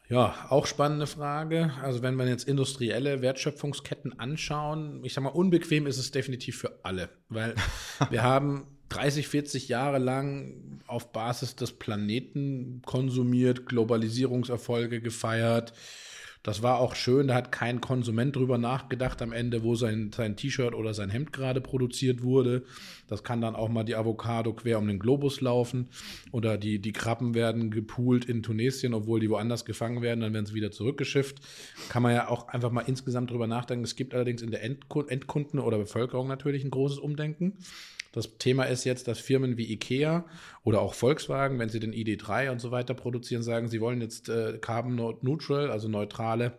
Ja, 0.09 0.47
auch 0.51 0.67
spannende 0.67 1.07
Frage. 1.07 1.73
Also 1.83 2.01
wenn 2.03 2.15
wir 2.15 2.29
jetzt 2.29 2.47
industrielle 2.47 3.23
Wertschöpfungsketten 3.23 4.19
anschauen, 4.21 5.05
ich 5.05 5.15
sag 5.15 5.25
mal, 5.25 5.31
unbequem 5.31 5.87
ist 5.87 5.99
es 5.99 6.13
definitiv 6.13 6.59
für 6.59 6.79
alle, 6.85 7.09
weil 7.29 7.55
wir 8.11 8.23
haben 8.23 8.67
30, 8.91 9.27
40 9.27 9.69
Jahre 9.69 9.99
lang 9.99 10.81
auf 10.87 11.13
Basis 11.13 11.57
des 11.57 11.73
Planeten 11.73 12.83
konsumiert, 12.87 13.67
Globalisierungserfolge 13.67 15.01
gefeiert, 15.01 15.73
das 16.47 16.63
war 16.63 16.79
auch 16.79 16.95
schön, 16.95 17.27
da 17.27 17.35
hat 17.35 17.51
kein 17.51 17.81
Konsument 17.81 18.37
drüber 18.37 18.57
nachgedacht 18.57 19.21
am 19.21 19.33
Ende, 19.33 19.65
wo 19.65 19.75
sein, 19.75 20.13
sein 20.15 20.37
T-Shirt 20.37 20.75
oder 20.75 20.95
sein 20.95 21.11
Hemd 21.11 21.33
gerade 21.33 21.61
produziert 21.61 22.23
wurde. 22.23 22.63
Das 23.09 23.25
kann 23.25 23.41
dann 23.41 23.57
auch 23.57 23.69
mal 23.69 23.83
die 23.83 23.97
Avocado 23.97 24.53
quer 24.53 24.79
um 24.79 24.87
den 24.87 25.01
Globus 25.01 25.41
laufen 25.41 25.89
oder 26.31 26.57
die, 26.57 26.79
die 26.79 26.93
Krabben 26.93 27.35
werden 27.35 27.73
gepoolt 27.73 28.27
in 28.27 28.45
Tunesien, 28.45 28.95
obwohl 28.95 29.19
die 29.19 29.29
woanders 29.29 29.65
gefangen 29.65 30.03
werden, 30.03 30.21
dann 30.21 30.35
werden 30.35 30.47
sie 30.47 30.55
wieder 30.55 30.71
zurückgeschifft. 30.71 31.41
Kann 31.89 32.05
man 32.05 32.15
ja 32.15 32.29
auch 32.29 32.47
einfach 32.47 32.71
mal 32.71 32.83
insgesamt 32.83 33.33
drüber 33.33 33.49
nachdenken. 33.49 33.85
Es 33.85 33.97
gibt 33.97 34.15
allerdings 34.15 34.41
in 34.41 34.53
der 34.53 34.63
Endkunden 34.63 35.59
oder 35.59 35.79
Bevölkerung 35.79 36.29
natürlich 36.29 36.63
ein 36.63 36.71
großes 36.71 37.01
Umdenken. 37.01 37.55
Das 38.17 38.39
Thema 38.39 38.65
ist 38.65 38.85
jetzt, 38.85 39.09
dass 39.09 39.19
Firmen 39.19 39.59
wie 39.59 39.71
IKEA 39.73 40.25
oder 40.65 40.81
auch 40.81 40.95
Volkswagen, 40.95 41.59
wenn 41.59 41.69
sie 41.69 41.81
den 41.81 41.93
ID3 41.93 42.51
und 42.51 42.61
so 42.63 42.71
weiter 42.71 42.95
produzieren, 42.95 43.43
sagen, 43.43 43.69
sie 43.69 43.83
wollen 43.83 44.01
jetzt 44.01 44.31
äh, 44.31 44.57
Carbon 44.59 44.95
Neutral, 45.21 45.71
also 45.71 45.87
neutrale 45.87 46.59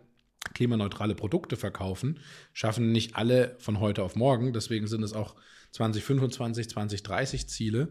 klimaneutrale 0.54 1.16
Produkte 1.16 1.56
verkaufen, 1.56 2.20
schaffen 2.52 2.92
nicht 2.92 3.16
alle 3.16 3.56
von 3.58 3.80
heute 3.80 4.04
auf 4.04 4.14
morgen. 4.14 4.52
Deswegen 4.52 4.86
sind 4.86 5.02
es 5.02 5.14
auch 5.14 5.34
2025, 5.72 6.70
2030 6.70 7.48
Ziele. 7.48 7.88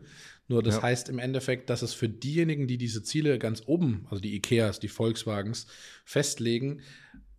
Nur 0.48 0.64
das 0.64 0.78
ja. 0.78 0.84
heißt 0.84 1.10
im 1.10 1.20
Endeffekt, 1.20 1.70
dass 1.70 1.82
es 1.82 1.94
für 1.94 2.08
diejenigen, 2.08 2.68
die 2.68 2.78
diese 2.78 3.04
Ziele 3.04 3.38
ganz 3.38 3.64
oben, 3.66 4.08
also 4.10 4.22
die 4.22 4.34
IKEAs, 4.36 4.80
die 4.80 4.88
Volkswagens, 4.88 5.68
festlegen, 6.06 6.84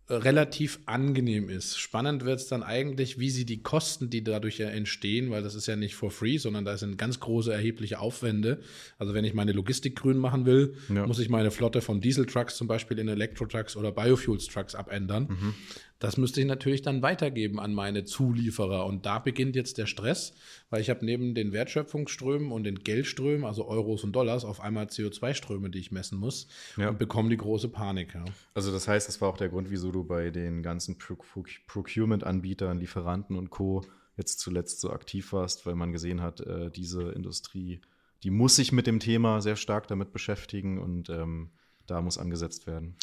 relativ 0.09 0.79
angenehm 0.85 1.49
ist. 1.49 1.77
Spannend 1.77 2.25
wird 2.25 2.39
es 2.39 2.47
dann 2.47 2.63
eigentlich, 2.63 3.19
wie 3.19 3.29
sie 3.29 3.45
die 3.45 3.61
Kosten, 3.61 4.09
die 4.09 4.23
dadurch 4.23 4.57
ja 4.57 4.67
entstehen, 4.67 5.29
weil 5.29 5.43
das 5.43 5.55
ist 5.55 5.67
ja 5.67 5.75
nicht 5.75 5.95
for 5.95 6.09
free, 6.09 6.37
sondern 6.37 6.65
da 6.65 6.77
sind 6.77 6.97
ganz 6.97 7.19
große 7.19 7.53
erhebliche 7.53 7.99
Aufwände. 7.99 8.59
Also 8.97 9.13
wenn 9.13 9.23
ich 9.23 9.33
meine 9.33 9.51
Logistik 9.51 9.95
grün 9.95 10.17
machen 10.17 10.45
will, 10.45 10.75
ja. 10.93 11.05
muss 11.05 11.19
ich 11.19 11.29
meine 11.29 11.51
Flotte 11.51 11.81
von 11.81 12.01
Dieseltrucks 12.01 12.57
zum 12.57 12.67
Beispiel 12.67 12.97
in 12.97 13.07
Elektro-Trucks 13.07 13.75
oder 13.75 13.91
Biofuels-Trucks 13.91 14.73
abändern. 14.75 15.27
Mhm. 15.29 15.53
Das 15.99 16.15
müsste 16.15 16.39
ich 16.39 16.47
natürlich 16.47 16.81
dann 16.81 17.01
weitergeben 17.01 17.59
an 17.59 17.73
meine 17.73 18.05
Zulieferer. 18.05 18.85
Und 18.85 19.05
da 19.05 19.19
beginnt 19.19 19.57
jetzt 19.57 19.77
der 19.77 19.85
Stress, 19.85 20.33
weil 20.69 20.79
ich 20.79 20.89
habe 20.89 21.05
neben 21.05 21.35
den 21.35 21.51
Wertschöpfungsströmen 21.51 22.53
und 22.53 22.63
den 22.63 22.79
Geldströmen, 22.79 23.45
also 23.45 23.67
Euros 23.67 24.05
und 24.05 24.13
Dollars, 24.13 24.45
auf 24.45 24.61
einmal 24.61 24.85
CO2-Ströme, 24.85 25.69
die 25.69 25.79
ich 25.79 25.91
messen 25.91 26.17
muss 26.17 26.47
ja. 26.77 26.89
und 26.89 26.99
bekomme 26.99 27.29
die 27.29 27.37
große 27.37 27.67
Panik. 27.67 28.15
Ja. 28.15 28.23
Also 28.53 28.71
das 28.71 28.87
heißt, 28.87 29.09
das 29.09 29.19
war 29.19 29.27
auch 29.27 29.37
der 29.37 29.49
Grund, 29.49 29.69
wieso 29.71 29.91
du 29.91 30.05
bei 30.05 30.29
den 30.29 30.63
ganzen 30.63 30.97
Procurement-Anbietern, 30.97 32.79
Lieferanten 32.79 33.35
und 33.35 33.49
Co. 33.49 33.83
jetzt 34.15 34.39
zuletzt 34.39 34.79
so 34.79 34.91
aktiv 34.91 35.33
warst, 35.33 35.65
weil 35.65 35.75
man 35.75 35.91
gesehen 35.91 36.21
hat, 36.21 36.39
äh, 36.39 36.71
diese 36.71 37.11
Industrie, 37.11 37.81
die 38.23 38.31
muss 38.31 38.55
sich 38.55 38.71
mit 38.71 38.87
dem 38.87 39.01
Thema 39.01 39.41
sehr 39.41 39.57
stark 39.57 39.87
damit 39.87 40.13
beschäftigen 40.13 40.79
und 40.79 41.09
ähm, 41.09 41.49
da 41.87 42.01
muss 42.01 42.17
angesetzt 42.17 42.67
werden. 42.67 42.95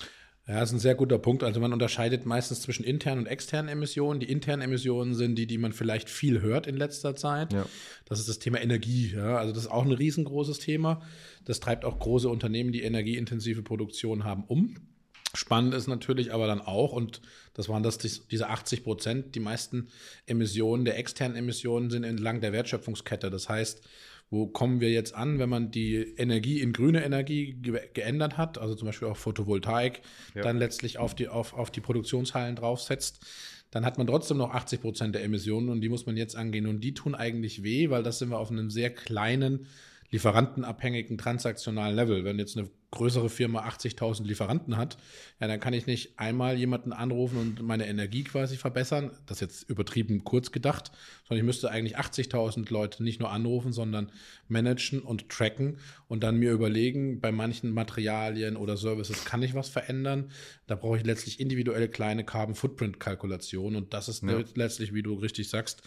Ja, 0.49 0.61
das 0.61 0.71
ist 0.71 0.77
ein 0.77 0.81
sehr 0.81 0.95
guter 0.95 1.19
Punkt. 1.19 1.43
Also 1.43 1.59
man 1.59 1.73
unterscheidet 1.73 2.25
meistens 2.25 2.63
zwischen 2.63 2.85
internen 2.85 3.23
und 3.23 3.27
externen 3.27 3.69
Emissionen. 3.69 4.21
Die 4.21 4.31
internen 4.31 4.63
Emissionen 4.63 5.15
sind 5.15 5.35
die, 5.37 5.49
die 5.49 5.59
man 5.59 5.73
vielleicht 5.73 6.09
viel 6.09 6.41
hört 6.41 6.69
in 6.69 6.77
letzter 6.77 7.17
Zeit. 7.17 7.53
Ja. 7.53 7.67
Das 8.05 8.21
ist 8.21 8.29
das 8.29 8.39
Thema 8.39 8.61
Energie. 8.61 9.13
Ja. 9.13 9.39
Also 9.39 9.53
das 9.53 9.65
ist 9.65 9.71
auch 9.71 9.85
ein 9.85 9.93
riesengroßes 9.93 10.61
Thema. 10.61 11.03
Das 11.45 11.59
treibt 11.59 11.85
auch 11.85 11.99
große 11.99 12.29
Unternehmen, 12.29 12.71
die 12.71 12.83
energieintensive 12.83 13.63
Produktion 13.63 14.23
haben, 14.23 14.45
um. 14.47 14.77
Spannend 15.35 15.75
ist 15.75 15.89
natürlich 15.89 16.33
aber 16.33 16.47
dann 16.47 16.61
auch, 16.61 16.93
und 16.93 17.21
das 17.53 17.69
waren 17.69 17.83
das, 17.83 17.99
diese 17.99 18.49
80 18.49 18.85
Prozent, 18.85 19.35
die 19.35 19.41
meisten 19.41 19.89
Emissionen 20.27 20.85
der 20.85 20.97
externen 20.99 21.37
Emissionen 21.37 21.91
sind 21.91 22.05
entlang 22.05 22.41
der 22.41 22.53
Wertschöpfungskette. 22.53 23.31
Das 23.31 23.49
heißt, 23.49 23.83
wo 24.31 24.47
kommen 24.47 24.81
wir 24.81 24.91
jetzt 24.91 25.15
an, 25.15 25.39
wenn 25.39 25.49
man 25.49 25.71
die 25.71 25.97
Energie 26.17 26.61
in 26.61 26.73
grüne 26.73 27.05
Energie 27.05 27.55
ge 27.55 27.81
geändert 27.95 28.37
hat, 28.37 28.59
also 28.59 28.75
zum 28.75 28.87
Beispiel 28.87 29.09
auch 29.09 29.17
Photovoltaik, 29.17 30.03
ja. 30.35 30.43
dann 30.43 30.59
letztlich 30.59 30.99
auf 30.99 31.15
die, 31.15 31.29
auf, 31.29 31.55
auf 31.55 31.71
die 31.71 31.81
Produktionshallen 31.81 32.57
draufsetzt, 32.57 33.25
dann 33.71 33.85
hat 33.85 33.99
man 33.99 34.07
trotzdem 34.07 34.39
noch 34.39 34.53
80 34.53 34.81
Prozent 34.81 35.15
der 35.15 35.23
Emissionen 35.23 35.69
und 35.69 35.81
die 35.81 35.89
muss 35.89 36.07
man 36.07 36.17
jetzt 36.17 36.37
angehen. 36.37 36.67
Und 36.67 36.81
die 36.81 36.95
tun 36.95 37.15
eigentlich 37.15 37.63
weh, 37.63 37.91
weil 37.91 38.03
das 38.03 38.19
sind 38.19 38.31
wir 38.31 38.39
auf 38.39 38.51
einem 38.51 38.71
sehr 38.71 38.91
kleinen 38.91 39.67
lieferantenabhängigen 40.17 41.19
transaktionalen 41.19 41.95
Level. 41.95 42.25
Wenn 42.25 42.39
jetzt 42.39 42.57
eine 42.57 42.71
größere 42.91 43.29
Firma 43.29 43.67
80.000 43.69 44.25
Lieferanten 44.25 44.79
hat, 44.79 44.97
ja, 45.41 45.47
dann 45.47 45.61
kann 45.61 45.75
ich 45.75 45.87
nicht 45.87 46.19
einmal 46.19 46.57
jemanden 46.57 46.95
anrufen 46.95 47.37
und 47.37 47.63
meine 47.63 47.87
Energie 47.87 48.25
quasi 48.25 48.57
verbessern. 48.57 49.11
Das 49.27 49.37
ist 49.37 49.41
jetzt 49.43 49.71
übertrieben 49.71 50.25
kurz 50.25 50.53
gedacht, 50.53 50.91
sondern 51.25 51.45
ich 51.45 51.47
müsste 51.47 51.71
eigentlich 51.71 51.99
80.000 51.99 52.73
Leute 52.73 53.05
nicht 53.05 53.21
nur 53.21 53.31
anrufen, 53.31 53.73
sondern 53.73 54.11
managen 54.49 55.01
und 55.01 55.29
tracken 55.29 55.79
und 56.09 56.23
dann 56.23 56.39
mir 56.39 56.53
überlegen, 56.53 57.21
bei 57.21 57.31
manchen 57.31 57.73
Materialien 57.73 58.57
oder 58.57 58.79
Services 58.79 59.27
kann 59.27 59.43
ich 59.43 59.55
was 59.55 59.69
verändern. 59.69 60.31
Da 60.67 60.77
brauche 60.77 60.97
ich 60.97 61.05
letztlich 61.05 61.41
individuelle 61.41 61.89
kleine 61.89 62.25
Carbon 62.25 62.55
Footprint 62.55 62.99
Kalkulation 63.01 63.77
und 63.77 63.93
das 63.93 64.09
ist 64.09 64.23
ja. 64.23 64.43
letztlich, 64.55 64.95
wie 64.95 65.03
du 65.03 65.15
richtig 65.15 65.51
sagst, 65.51 65.83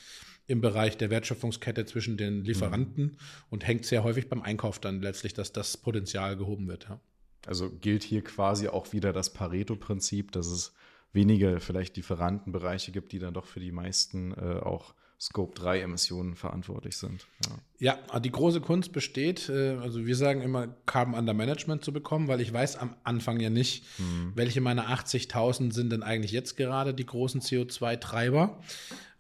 im 0.50 0.62
Bereich 0.62 0.98
der 0.98 1.12
Wertschöpfungskette 1.12 1.86
zwischen 1.86 2.18
den 2.18 2.44
Lieferanten 2.44 3.03
mhm. 3.03 3.18
und 3.51 3.68
hängt 3.68 3.86
sehr 3.86 4.03
häufig 4.03 4.29
beim 4.29 4.41
Einkauf 4.41 4.79
dann 4.79 5.01
letztlich, 5.01 5.34
dass 5.34 5.53
das 5.53 5.77
Potenzial 5.77 6.36
gehoben 6.36 6.68
wird. 6.68 6.88
Ja. 6.89 7.00
Also 7.46 7.70
gilt 7.70 8.03
hier 8.03 8.24
quasi 8.24 8.68
auch 8.68 8.91
wieder 8.91 9.13
das 9.13 9.32
Pareto-Prinzip, 9.32 10.32
dass 10.32 10.48
es 10.48 10.74
wenige 11.13 11.60
vielleicht 11.60 11.98
Lieferantenbereiche 11.98 12.91
gibt, 12.91 13.12
die 13.12 13.20
dann 13.20 13.34
doch 13.34 13.46
für 13.46 13.60
die 13.60 13.72
meisten 13.72 14.34
äh, 14.34 14.60
auch 14.60 14.94
Scope 15.20 15.53
3 15.53 15.82
Emissionen 15.82 16.36
verantwortlich 16.36 16.98
sind. 16.98 17.27
Ja. 17.79 17.98
ja, 18.12 18.20
die 18.20 18.32
große 18.32 18.62
Kunst 18.62 18.94
besteht, 18.94 19.50
äh, 19.50 19.75
also 19.75 20.06
wir 20.06 20.15
sagen 20.15 20.41
immer, 20.41 20.70
Carbon 20.86 21.13
Under 21.13 21.34
Management 21.34 21.84
zu 21.84 21.91
bekommen, 21.91 22.27
weil 22.27 22.41
ich 22.41 22.53
weiß 22.53 22.77
am 22.77 22.96
Anfang 23.03 23.39
ja 23.39 23.50
nicht, 23.50 23.86
hm. 23.98 24.32
welche 24.36 24.62
meiner 24.62 24.88
80.000 24.89 25.74
sind 25.74 25.91
denn 25.91 26.03
eigentlich 26.03 26.32
jetzt 26.32 26.56
gerade 26.56 26.94
die 26.94 27.06
großen 27.06 27.41
CO2-Treiber 27.41 28.62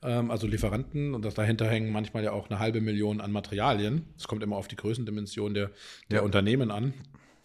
ähm, 0.03 0.31
also 0.31 0.47
Lieferanten 0.47 1.13
und 1.13 1.25
das 1.25 1.33
dahinter 1.33 1.67
hängen 1.69 1.91
manchmal 1.91 2.23
ja 2.23 2.31
auch 2.31 2.49
eine 2.49 2.59
halbe 2.59 2.81
Million 2.81 3.21
an 3.21 3.31
Materialien. 3.31 4.05
Es 4.17 4.27
kommt 4.27 4.43
immer 4.43 4.55
auf 4.55 4.67
die 4.67 4.75
Größendimension 4.75 5.53
der, 5.53 5.71
der 6.09 6.19
ja. 6.19 6.23
Unternehmen 6.23 6.71
an. 6.71 6.93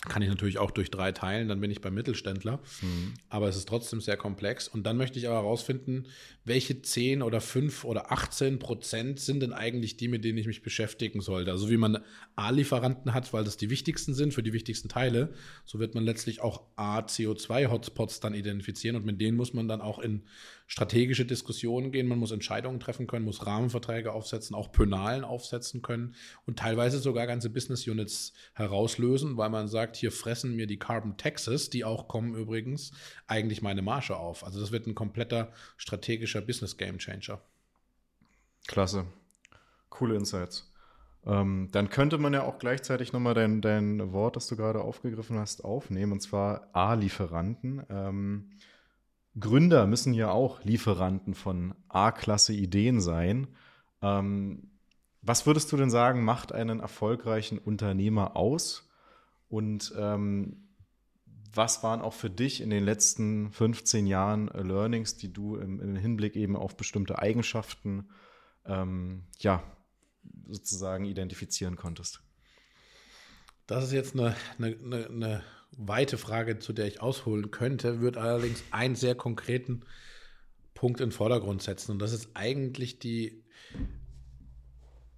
Kann 0.09 0.23
ich 0.23 0.29
natürlich 0.29 0.59
auch 0.59 0.71
durch 0.71 0.91
drei 0.91 1.13
teilen, 1.13 1.49
dann 1.49 1.61
bin 1.61 1.71
ich 1.71 1.81
beim 1.81 1.95
Mittelständler. 1.95 2.61
Mhm. 2.83 3.15
Aber 3.29 3.49
es 3.49 3.57
ist 3.57 3.69
trotzdem 3.69 4.01
sehr 4.01 4.17
komplex. 4.17 4.69
Und 4.69 4.85
dann 4.85 4.97
möchte 4.97 5.19
ich 5.19 5.27
aber 5.27 5.37
herausfinden, 5.37 6.07
welche 6.45 6.83
10 6.83 7.23
oder 7.23 7.41
5 7.41 7.85
oder 7.85 8.13
18 8.13 8.59
Prozent 8.59 9.21
sind 9.21 9.41
denn 9.41 9.53
eigentlich 9.53 9.97
die, 9.97 10.09
mit 10.09 10.25
denen 10.25 10.39
ich 10.39 10.47
mich 10.47 10.63
beschäftigen 10.63 11.21
sollte. 11.21 11.51
Also 11.51 11.71
wie 11.71 11.77
man 11.77 11.99
A-Lieferanten 12.37 13.15
hat, 13.15 13.33
weil 13.33 13.45
das 13.45 13.57
die 13.57 13.71
wichtigsten 13.71 14.15
sind 14.15 14.35
für 14.35 14.43
die 14.43 14.53
wichtigsten 14.53 14.89
Teile, 14.89 15.33
so 15.65 15.79
wird 15.79 15.95
man 15.95 16.05
letztlich 16.05 16.41
auch 16.41 16.63
A-CO2-Hotspots 16.77 18.21
dann 18.21 18.35
identifizieren 18.35 18.97
und 18.97 19.07
mit 19.07 19.21
denen 19.21 19.37
muss 19.37 19.55
man 19.55 19.69
dann 19.69 19.81
auch 19.81 19.99
in 19.99 20.25
strategische 20.67 21.27
Diskussionen 21.27 21.93
gehen, 21.93 22.09
man 22.09 22.19
muss 22.19 22.31
Entscheidungen 22.31 22.81
treffen 22.81 23.07
können, 23.07 23.25
muss 23.25 23.47
Rahmenverträge 23.47 24.13
aufsetzen, 24.13 24.57
auch 24.57 24.73
Pönalen 24.73 25.25
aufsetzen 25.25 25.83
können 25.83 26.15
und 26.47 26.59
teilweise 26.59 26.99
sogar 26.99 27.27
ganze 27.27 27.51
Business 27.51 27.87
Units 27.87 28.33
herauslösen, 28.55 29.37
weil 29.37 29.51
man 29.51 29.69
sagt, 29.69 29.94
hier 29.97 30.13
fressen 30.13 30.57
mir 30.57 30.67
die 30.67 30.79
Carbon 30.79 31.17
Taxes, 31.17 31.71
die 31.71 31.85
auch 31.85 32.09
kommen 32.09 32.35
übrigens, 32.35 32.93
eigentlich 33.27 33.63
meine 33.63 33.83
Marge 33.83 34.17
auf. 34.17 34.45
Also 34.45 34.61
das 34.61 34.73
wird 34.73 34.87
ein 34.87 34.95
kompletter 34.95 35.53
strategischer 35.77 36.41
Business 36.41 36.77
Game 36.77 36.99
Changer. 36.99 37.41
Klasse. 38.67 39.07
Coole 39.91 40.17
Insights. 40.17 40.73
Ähm, 41.27 41.69
dann 41.73 41.89
könnte 41.89 42.19
man 42.19 42.35
ja 42.35 42.43
auch 42.43 42.59
gleichzeitig 42.59 43.13
nochmal 43.13 43.35
dein, 43.35 43.63
dein 43.63 44.13
Wort, 44.13 44.37
das 44.37 44.47
du 44.47 44.57
gerade 44.57 44.83
aufgegriffen 44.83 45.39
hast, 45.39 45.65
aufnehmen, 45.65 46.13
und 46.13 46.21
zwar 46.21 46.69
A-Lieferanten. 46.73 47.83
Ähm, 47.89 48.51
Gründer 49.39 49.87
müssen 49.87 50.15
ja 50.15 50.31
auch 50.31 50.63
Lieferanten 50.65 51.35
von 51.35 51.75
A-Klasse 51.89 52.53
Ideen 52.53 53.01
sein. 53.01 53.49
Ähm, 54.03 54.71
was 55.23 55.47
würdest 55.47 55.73
du 55.73 55.77
denn 55.77 55.91
sagen, 55.91 56.25
macht 56.25 56.53
einen 56.53 56.81
erfolgreichen 56.81 57.59
Unternehmer 57.59 58.37
aus? 58.37 58.91
Und 59.55 59.95
ähm, 59.97 60.67
was 61.53 61.85
waren 61.85 62.01
auch 62.01 62.13
für 62.13 62.29
dich 62.29 62.61
in 62.61 62.71
den 62.71 62.83
letzten 62.83 63.53
15 63.53 64.09
Jahren 64.09 64.49
Learnings, 64.49 65.17
die 65.17 65.33
du 65.33 65.55
im, 65.55 65.79
im 65.79 65.95
Hinblick 65.95 66.35
eben 66.35 66.57
auf 66.57 66.77
bestimmte 66.77 67.21
Eigenschaften 67.21 68.09
ähm, 68.67 69.29
ja, 69.39 69.63
sozusagen 70.49 71.05
identifizieren 71.05 71.77
konntest? 71.77 72.21
Das 73.69 73.85
ist 73.85 73.93
jetzt 73.93 74.15
eine, 74.15 74.35
eine, 74.59 75.07
eine, 75.07 75.43
weite 75.77 76.19
Frage, 76.19 76.59
zu 76.59 76.73
der 76.73 76.89
ich 76.89 77.01
ausholen 77.01 77.53
könnte, 77.53 78.01
wird 78.01 78.17
allerdings 78.17 78.65
einen 78.73 78.97
sehr 78.97 79.15
konkreten 79.15 79.85
Punkt 80.75 81.01
in 81.01 81.11
den 81.11 81.13
Vordergrund 81.13 81.63
setzen. 81.63 81.93
Und 81.93 82.01
das 82.01 82.13
ist 82.13 82.31
eigentlich 82.35 82.99
die, 82.99 83.45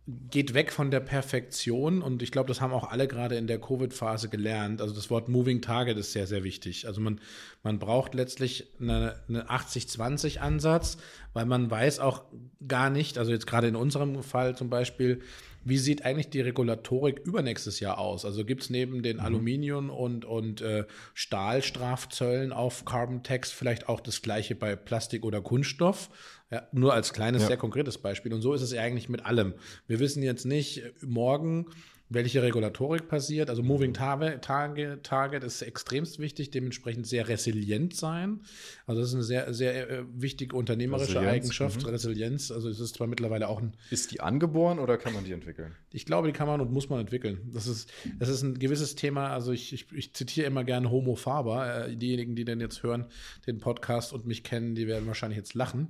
geht 0.06 0.54
weg 0.54 0.72
von 0.72 0.90
der 0.90 1.00
Perfektion. 1.00 2.00
Und 2.00 2.22
ich 2.22 2.30
glaube, 2.30 2.48
das 2.48 2.60
haben 2.60 2.72
auch 2.72 2.90
alle 2.90 3.08
gerade 3.08 3.36
in 3.36 3.46
der 3.46 3.60
Covid-Phase 3.60 4.28
gelernt. 4.28 4.80
Also 4.80 4.94
das 4.94 5.10
Wort 5.10 5.28
Moving 5.28 5.62
Target 5.62 5.98
ist 5.98 6.12
sehr, 6.12 6.26
sehr 6.26 6.44
wichtig. 6.44 6.86
Also 6.86 7.00
man, 7.00 7.20
man 7.62 7.78
braucht 7.78 8.14
letztlich 8.14 8.68
eine, 8.80 9.20
eine 9.28 9.48
80-20-Ansatz, 9.48 10.98
weil 11.32 11.46
man 11.46 11.70
weiß 11.70 11.98
auch 11.98 12.22
gar 12.66 12.88
nicht, 12.88 13.18
also 13.18 13.32
jetzt 13.32 13.46
gerade 13.46 13.66
in 13.66 13.76
unserem 13.76 14.22
Fall 14.22 14.56
zum 14.56 14.70
Beispiel, 14.70 15.22
wie 15.66 15.78
sieht 15.78 16.04
eigentlich 16.04 16.30
die 16.30 16.40
Regulatorik 16.40 17.18
übernächstes 17.18 17.80
Jahr 17.80 17.98
aus? 17.98 18.24
Also 18.24 18.44
gibt 18.44 18.62
es 18.62 18.70
neben 18.70 19.02
den 19.02 19.16
mhm. 19.16 19.22
Aluminium- 19.22 19.90
und, 19.90 20.24
und 20.24 20.60
äh, 20.60 20.84
Stahlstrafzöllen 21.14 22.52
auf 22.52 22.84
Carbon 22.84 23.24
Tax 23.24 23.50
vielleicht 23.50 23.88
auch 23.88 24.00
das 24.00 24.22
gleiche 24.22 24.54
bei 24.54 24.76
Plastik 24.76 25.24
oder 25.24 25.42
Kunststoff? 25.42 26.08
Ja, 26.52 26.68
nur 26.70 26.94
als 26.94 27.12
kleines, 27.12 27.42
ja. 27.42 27.48
sehr 27.48 27.56
konkretes 27.56 27.98
Beispiel. 27.98 28.32
Und 28.32 28.42
so 28.42 28.54
ist 28.54 28.62
es 28.62 28.72
eigentlich 28.74 29.08
mit 29.08 29.26
allem. 29.26 29.54
Wir 29.88 29.98
wissen 29.98 30.22
jetzt 30.22 30.46
nicht, 30.46 30.82
morgen 31.02 31.66
welche 32.08 32.42
Regulatorik 32.42 33.08
passiert. 33.08 33.50
Also 33.50 33.62
Moving 33.62 33.92
Target, 33.92 34.42
Target 34.42 35.44
ist 35.44 35.62
extremst 35.62 36.18
wichtig, 36.18 36.50
dementsprechend 36.50 37.06
sehr 37.06 37.28
resilient 37.28 37.96
sein. 37.96 38.42
Also 38.86 39.00
das 39.00 39.10
ist 39.10 39.14
eine 39.14 39.24
sehr, 39.24 39.54
sehr 39.54 39.90
äh, 39.90 40.04
wichtige 40.14 40.54
unternehmerische 40.54 41.16
Resilienz, 41.16 41.44
Eigenschaft, 41.44 41.82
mhm. 41.82 41.88
Resilienz. 41.88 42.50
Also 42.52 42.68
es 42.68 42.78
ist 42.78 42.94
zwar 42.94 43.06
mittlerweile 43.06 43.48
auch 43.48 43.60
ein. 43.60 43.76
Ist 43.90 44.12
die 44.12 44.20
angeboren 44.20 44.78
oder 44.78 44.98
kann 44.98 45.14
man 45.14 45.24
die 45.24 45.32
entwickeln? 45.32 45.74
Ich 45.92 46.06
glaube, 46.06 46.28
die 46.28 46.32
kann 46.32 46.46
man 46.46 46.60
und 46.60 46.72
muss 46.72 46.88
man 46.88 47.00
entwickeln. 47.00 47.50
Das 47.52 47.66
ist, 47.66 47.92
das 48.18 48.28
ist 48.28 48.42
ein 48.42 48.58
gewisses 48.58 48.94
Thema. 48.94 49.30
Also 49.30 49.50
ich, 49.52 49.72
ich, 49.72 49.86
ich 49.92 50.14
zitiere 50.14 50.46
immer 50.46 50.62
gerne 50.62 50.90
Homo 50.90 51.16
Faber. 51.16 51.88
Äh, 51.88 51.96
diejenigen, 51.96 52.36
die 52.36 52.44
denn 52.44 52.60
jetzt 52.60 52.82
hören, 52.82 53.06
den 53.46 53.58
Podcast 53.58 54.12
und 54.12 54.26
mich 54.26 54.44
kennen, 54.44 54.76
die 54.76 54.86
werden 54.86 55.06
wahrscheinlich 55.08 55.38
jetzt 55.38 55.54
lachen. 55.54 55.88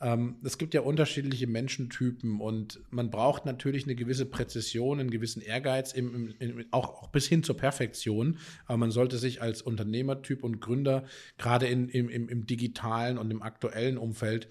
Ähm, 0.00 0.36
es 0.44 0.56
gibt 0.56 0.72
ja 0.72 0.80
unterschiedliche 0.80 1.46
Menschentypen 1.46 2.40
und 2.40 2.80
man 2.90 3.10
braucht 3.10 3.44
natürlich 3.44 3.84
eine 3.84 3.94
gewisse 3.94 4.24
Präzision, 4.24 5.00
einen 5.00 5.10
gewissen 5.10 5.42
Ehrgeiz 5.42 5.57
Ehrgeiz, 5.58 5.92
im, 5.92 6.34
im, 6.38 6.64
auch, 6.70 7.02
auch, 7.02 7.08
bis 7.08 7.26
hin 7.26 7.42
zur 7.42 7.56
Perfektion. 7.56 8.38
Aber 8.66 8.78
man 8.78 8.90
sollte 8.92 9.18
sich 9.18 9.42
als 9.42 9.60
Unternehmertyp 9.60 10.44
und 10.44 10.60
Gründer 10.60 11.04
gerade 11.36 11.66
in, 11.66 11.88
im, 11.88 12.08
im, 12.08 12.46
digitalen 12.46 13.18
und 13.18 13.30
im 13.30 13.42
aktuellen 13.42 13.98
Umfeld 13.98 14.48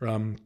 ähm, 0.00 0.36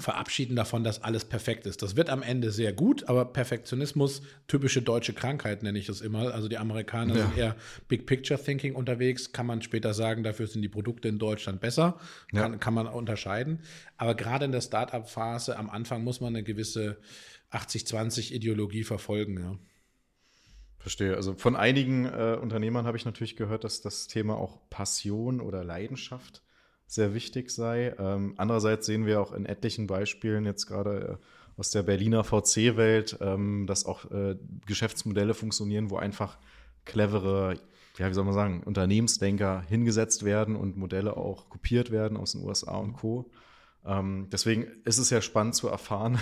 verabschieden 0.00 0.56
davon, 0.56 0.84
dass 0.84 1.02
alles 1.02 1.24
perfekt 1.24 1.66
ist. 1.66 1.82
Das 1.82 1.96
wird 1.96 2.10
am 2.10 2.22
Ende 2.22 2.50
sehr 2.50 2.72
gut, 2.72 3.08
aber 3.08 3.24
Perfektionismus, 3.24 4.22
typische 4.46 4.82
deutsche 4.82 5.12
Krankheit 5.12 5.62
nenne 5.62 5.78
ich 5.78 5.86
das 5.86 6.00
immer. 6.00 6.34
Also 6.34 6.48
die 6.48 6.58
Amerikaner 6.58 7.16
ja. 7.16 7.22
sind 7.22 7.36
eher 7.36 7.56
Big 7.88 8.06
Picture 8.06 8.42
Thinking 8.42 8.74
unterwegs, 8.74 9.32
kann 9.32 9.46
man 9.46 9.62
später 9.62 9.94
sagen, 9.94 10.22
dafür 10.22 10.46
sind 10.46 10.62
die 10.62 10.68
Produkte 10.68 11.08
in 11.08 11.18
Deutschland 11.18 11.60
besser, 11.60 11.98
kann, 12.32 12.52
ja. 12.52 12.58
kann 12.58 12.74
man 12.74 12.86
unterscheiden. 12.86 13.60
Aber 13.96 14.14
gerade 14.14 14.44
in 14.44 14.52
der 14.52 14.60
Startup-Phase 14.60 15.56
am 15.56 15.70
Anfang 15.70 16.04
muss 16.04 16.20
man 16.20 16.34
eine 16.34 16.44
gewisse 16.44 16.98
80-20-Ideologie 17.52 18.84
verfolgen. 18.84 19.38
Ja. 19.38 19.58
Verstehe. 20.78 21.16
Also 21.16 21.34
von 21.34 21.56
einigen 21.56 22.04
äh, 22.04 22.38
Unternehmern 22.40 22.86
habe 22.86 22.98
ich 22.98 23.06
natürlich 23.06 23.36
gehört, 23.36 23.64
dass 23.64 23.80
das 23.80 24.06
Thema 24.06 24.36
auch 24.36 24.68
Passion 24.68 25.40
oder 25.40 25.64
Leidenschaft 25.64 26.43
sehr 26.86 27.14
wichtig 27.14 27.50
sei. 27.50 27.94
Ähm, 27.98 28.34
andererseits 28.36 28.86
sehen 28.86 29.06
wir 29.06 29.20
auch 29.20 29.32
in 29.32 29.46
etlichen 29.46 29.86
Beispielen 29.86 30.44
jetzt 30.44 30.66
gerade 30.66 31.18
äh, 31.20 31.24
aus 31.56 31.70
der 31.70 31.82
Berliner 31.82 32.24
VC-Welt, 32.24 33.18
ähm, 33.20 33.66
dass 33.66 33.86
auch 33.86 34.10
äh, 34.10 34.36
Geschäftsmodelle 34.66 35.34
funktionieren, 35.34 35.90
wo 35.90 35.96
einfach 35.96 36.38
clevere, 36.84 37.60
ja, 37.98 38.08
wie 38.08 38.14
soll 38.14 38.24
man 38.24 38.34
sagen, 38.34 38.62
Unternehmensdenker 38.64 39.62
hingesetzt 39.68 40.24
werden 40.24 40.56
und 40.56 40.76
Modelle 40.76 41.16
auch 41.16 41.48
kopiert 41.48 41.90
werden 41.90 42.16
aus 42.16 42.32
den 42.32 42.42
USA 42.42 42.76
und 42.76 42.94
Co. 42.94 43.30
Ähm, 43.84 44.28
deswegen 44.32 44.66
ist 44.84 44.98
es 44.98 45.10
ja 45.10 45.20
spannend 45.20 45.54
zu 45.54 45.68
erfahren, 45.68 46.18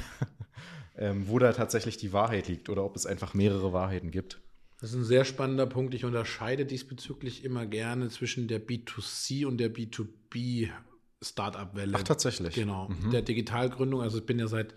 ähm, 0.96 1.28
wo 1.28 1.38
da 1.38 1.52
tatsächlich 1.52 1.96
die 1.96 2.12
Wahrheit 2.12 2.48
liegt 2.48 2.68
oder 2.68 2.84
ob 2.84 2.96
es 2.96 3.06
einfach 3.06 3.34
mehrere 3.34 3.72
Wahrheiten 3.72 4.10
gibt. 4.10 4.41
Das 4.82 4.90
ist 4.90 4.96
ein 4.96 5.04
sehr 5.04 5.24
spannender 5.24 5.66
Punkt. 5.66 5.94
Ich 5.94 6.04
unterscheide 6.04 6.66
diesbezüglich 6.66 7.44
immer 7.44 7.66
gerne 7.66 8.08
zwischen 8.08 8.48
der 8.48 8.60
B2C 8.60 9.46
und 9.46 9.58
der 9.58 9.72
B2B 9.72 10.70
Startup-Welle. 11.22 11.92
Ach, 11.94 12.02
tatsächlich. 12.02 12.56
Genau. 12.56 12.88
Mhm. 12.88 13.12
Der 13.12 13.22
Digitalgründung. 13.22 14.02
Also 14.02 14.18
ich 14.18 14.26
bin 14.26 14.40
ja 14.40 14.48
seit 14.48 14.74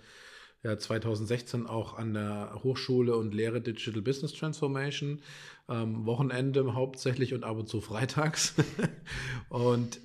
ja, 0.61 0.77
2016 0.77 1.65
auch 1.65 1.97
an 1.97 2.13
der 2.13 2.59
Hochschule 2.63 3.15
und 3.15 3.33
lehre 3.33 3.61
Digital 3.61 4.03
Business 4.03 4.33
Transformation. 4.33 5.23
Ähm, 5.67 6.05
Wochenende 6.05 6.75
hauptsächlich 6.75 7.33
und 7.33 7.43
ab 7.43 7.57
und 7.57 7.67
zu 7.67 7.81
freitags. 7.81 8.53
und 9.49 9.99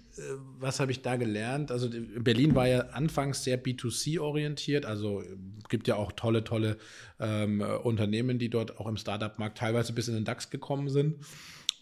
was 0.58 0.80
habe 0.80 0.92
ich 0.92 1.02
da 1.02 1.16
gelernt? 1.16 1.70
Also 1.70 1.88
Berlin 2.18 2.54
war 2.54 2.68
ja 2.68 2.80
anfangs 2.90 3.44
sehr 3.44 3.62
B2C-orientiert, 3.62 4.86
also 4.86 5.22
gibt 5.68 5.88
ja 5.88 5.96
auch 5.96 6.12
tolle, 6.12 6.44
tolle 6.44 6.76
ähm, 7.18 7.60
Unternehmen, 7.60 8.38
die 8.38 8.50
dort 8.50 8.78
auch 8.78 8.86
im 8.86 8.96
Startup-Markt 8.96 9.58
teilweise 9.58 9.92
bis 9.92 10.08
in 10.08 10.14
den 10.14 10.24
DAX 10.24 10.50
gekommen 10.50 10.88
sind. 10.88 11.16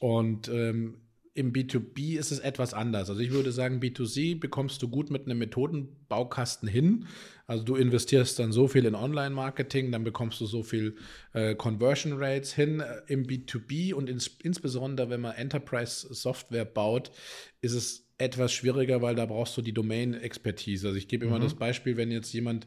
Und 0.01 0.49
ähm, 0.49 0.95
im 1.39 1.53
B2B 1.53 2.19
ist 2.19 2.33
es 2.33 2.41
etwas 2.41 2.75
anders. 2.75 3.09
Also 3.09 3.23
ich 3.23 3.31
würde 3.31 3.53
sagen, 3.53 3.79
B2C 3.79 4.41
bekommst 4.41 4.83
du 4.83 4.89
gut 4.89 5.09
mit 5.09 5.27
einem 5.27 5.39
Methodenbaukasten 5.39 6.69
hin. 6.69 7.07
Also 7.47 7.63
du 7.63 7.77
investierst 7.77 8.41
dann 8.41 8.51
so 8.51 8.67
viel 8.67 8.85
in 8.87 8.97
Online-Marketing, 8.97 9.93
dann 9.93 10.03
bekommst 10.03 10.41
du 10.41 10.47
so 10.47 10.65
viel 10.65 10.97
äh, 11.35 11.55
Conversion 11.55 12.15
Rates 12.15 12.53
hin. 12.53 12.83
Im 13.07 13.27
B2B 13.27 13.95
und 13.95 14.11
ins, 14.11 14.27
insbesondere 14.43 15.11
wenn 15.11 15.21
man 15.21 15.37
Enterprise-Software 15.37 16.65
baut, 16.65 17.13
ist 17.61 17.75
es 17.75 18.08
etwas 18.19 18.53
schwieriger, 18.53 19.01
weil 19.01 19.15
da 19.15 19.27
brauchst 19.27 19.57
du 19.57 19.63
die 19.63 19.73
Domain-Expertise. 19.73 20.89
Also 20.89 20.99
ich 20.99 21.09
gebe 21.09 21.27
immer 21.27 21.39
mhm. 21.39 21.45
das 21.45 21.55
Beispiel, 21.55 21.97
wenn 21.97 22.11
jetzt 22.11 22.33
jemand 22.33 22.67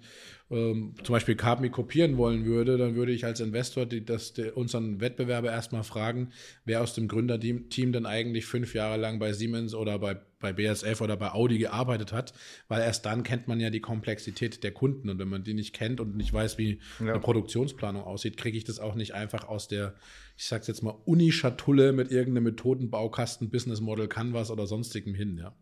ähm, 0.51 0.93
zum 1.03 1.13
Beispiel 1.13 1.35
Carmi 1.35 1.69
kopieren 1.69 2.17
wollen 2.17 2.45
würde, 2.45 2.77
dann 2.77 2.95
würde 2.95 3.13
ich 3.13 3.23
als 3.23 3.39
Investor 3.39 3.85
die, 3.85 4.03
das, 4.03 4.33
die, 4.33 4.51
unseren 4.51 4.99
Wettbewerber 4.99 5.49
erstmal 5.49 5.83
fragen, 5.83 6.31
wer 6.65 6.81
aus 6.81 6.93
dem 6.93 7.07
Gründerteam 7.07 7.91
denn 7.93 8.05
eigentlich 8.05 8.45
fünf 8.45 8.73
Jahre 8.73 8.97
lang 8.97 9.17
bei 9.17 9.31
Siemens 9.31 9.73
oder 9.73 9.97
bei, 9.97 10.17
bei 10.39 10.51
BSF 10.51 10.99
oder 10.99 11.15
bei 11.15 11.31
Audi 11.31 11.57
gearbeitet 11.57 12.11
hat, 12.11 12.33
weil 12.67 12.81
erst 12.81 13.05
dann 13.05 13.23
kennt 13.23 13.47
man 13.47 13.61
ja 13.61 13.69
die 13.69 13.79
Komplexität 13.79 14.61
der 14.63 14.71
Kunden 14.71 15.09
und 15.09 15.19
wenn 15.19 15.29
man 15.29 15.45
die 15.45 15.53
nicht 15.53 15.73
kennt 15.73 16.01
und 16.01 16.17
nicht 16.17 16.33
weiß, 16.33 16.57
wie 16.57 16.79
ja. 16.99 17.11
eine 17.11 17.19
Produktionsplanung 17.19 18.03
aussieht, 18.03 18.35
kriege 18.35 18.57
ich 18.57 18.65
das 18.65 18.79
auch 18.79 18.95
nicht 18.95 19.13
einfach 19.13 19.47
aus 19.47 19.69
der, 19.69 19.95
ich 20.35 20.47
sag's 20.47 20.67
jetzt 20.67 20.83
mal, 20.83 20.95
Uni-Schatulle 21.05 21.93
mit 21.93 22.11
irgendeinem 22.11 22.43
Methodenbaukasten, 22.43 23.49
Business 23.49 23.79
Model 23.79 24.09
Canvas 24.09 24.51
oder 24.51 24.67
sonstigem 24.67 25.15
hin, 25.15 25.37
ja. 25.37 25.55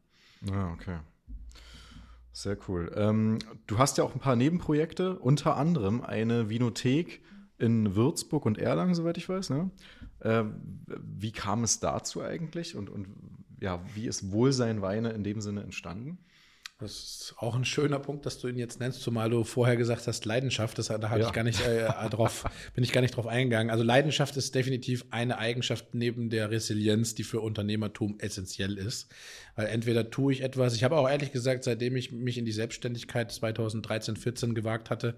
Ja, 0.50 0.72
okay. 0.72 0.98
Sehr 2.40 2.58
cool. 2.70 2.90
Ähm, 2.96 3.40
du 3.68 3.80
hast 3.80 3.98
ja 3.98 4.06
auch 4.06 4.14
ein 4.14 4.22
paar 4.22 4.38
Nebenprojekte, 4.38 5.20
unter 5.20 5.58
anderem 5.58 6.00
eine 6.00 6.50
Vinothek 6.50 7.22
in 7.58 7.98
Würzburg 7.98 8.46
und 8.46 8.58
Erlangen, 8.58 8.96
soweit 8.96 9.18
ich 9.18 9.28
weiß. 9.28 9.50
Ne? 9.50 9.72
Äh, 10.22 10.46
wie 11.02 11.34
kam 11.34 11.66
es 11.66 11.82
dazu 11.82 12.22
eigentlich 12.22 12.78
und, 12.78 12.90
und 12.90 13.10
ja, 13.60 13.84
wie 13.94 14.08
ist 14.08 14.32
Wohlsein 14.32 14.82
Weine 14.82 15.10
in 15.10 15.26
dem 15.26 15.42
Sinne 15.42 15.64
entstanden? 15.64 16.20
Das 16.82 16.92
ist 16.92 17.36
auch 17.36 17.58
ein 17.58 17.66
schöner 17.66 18.00
Punkt, 18.00 18.26
dass 18.26 18.40
du 18.40 18.48
ihn 18.48 18.58
jetzt 18.58 18.80
nennst, 18.80 19.02
zumal 19.02 19.30
du 19.30 19.44
vorher 19.44 19.76
gesagt 19.76 20.08
hast 20.08 20.24
Leidenschaft. 20.24 20.78
Das, 20.78 20.88
da 20.88 21.10
habe 21.10 21.20
ja. 21.20 21.28
ich 21.28 21.34
gar 21.34 21.44
nicht 21.44 21.60
äh, 21.60 21.90
drauf, 22.10 22.46
bin 22.74 22.86
ich 22.86 22.94
gar 22.94 23.02
nicht 23.02 23.18
drauf 23.18 23.28
eingegangen. 23.28 23.70
Also 23.70 23.84
Leidenschaft 23.84 24.38
ist 24.38 24.56
definitiv 24.56 25.04
eine 25.12 25.38
Eigenschaft 25.38 25.94
neben 25.94 26.30
der 26.30 26.52
Resilienz, 26.52 27.16
die 27.16 27.26
für 27.26 27.42
Unternehmertum 27.42 28.18
essentiell 28.20 28.78
ist. 28.78 29.10
Weil 29.58 29.68
entweder 29.68 30.10
tue 30.10 30.32
ich 30.32 30.40
etwas. 30.40 30.74
Ich 30.74 30.86
habe 30.86 30.96
auch 30.96 31.10
ehrlich 31.10 31.34
gesagt, 31.34 31.66
seitdem 31.66 31.98
ich 31.98 32.14
mich 32.14 32.38
in 32.38 32.46
die 32.46 32.54
Selbstständigkeit 32.54 33.30
2013, 33.30 34.16
14 34.16 34.56
gewagt 34.56 34.90
hatte, 34.90 35.16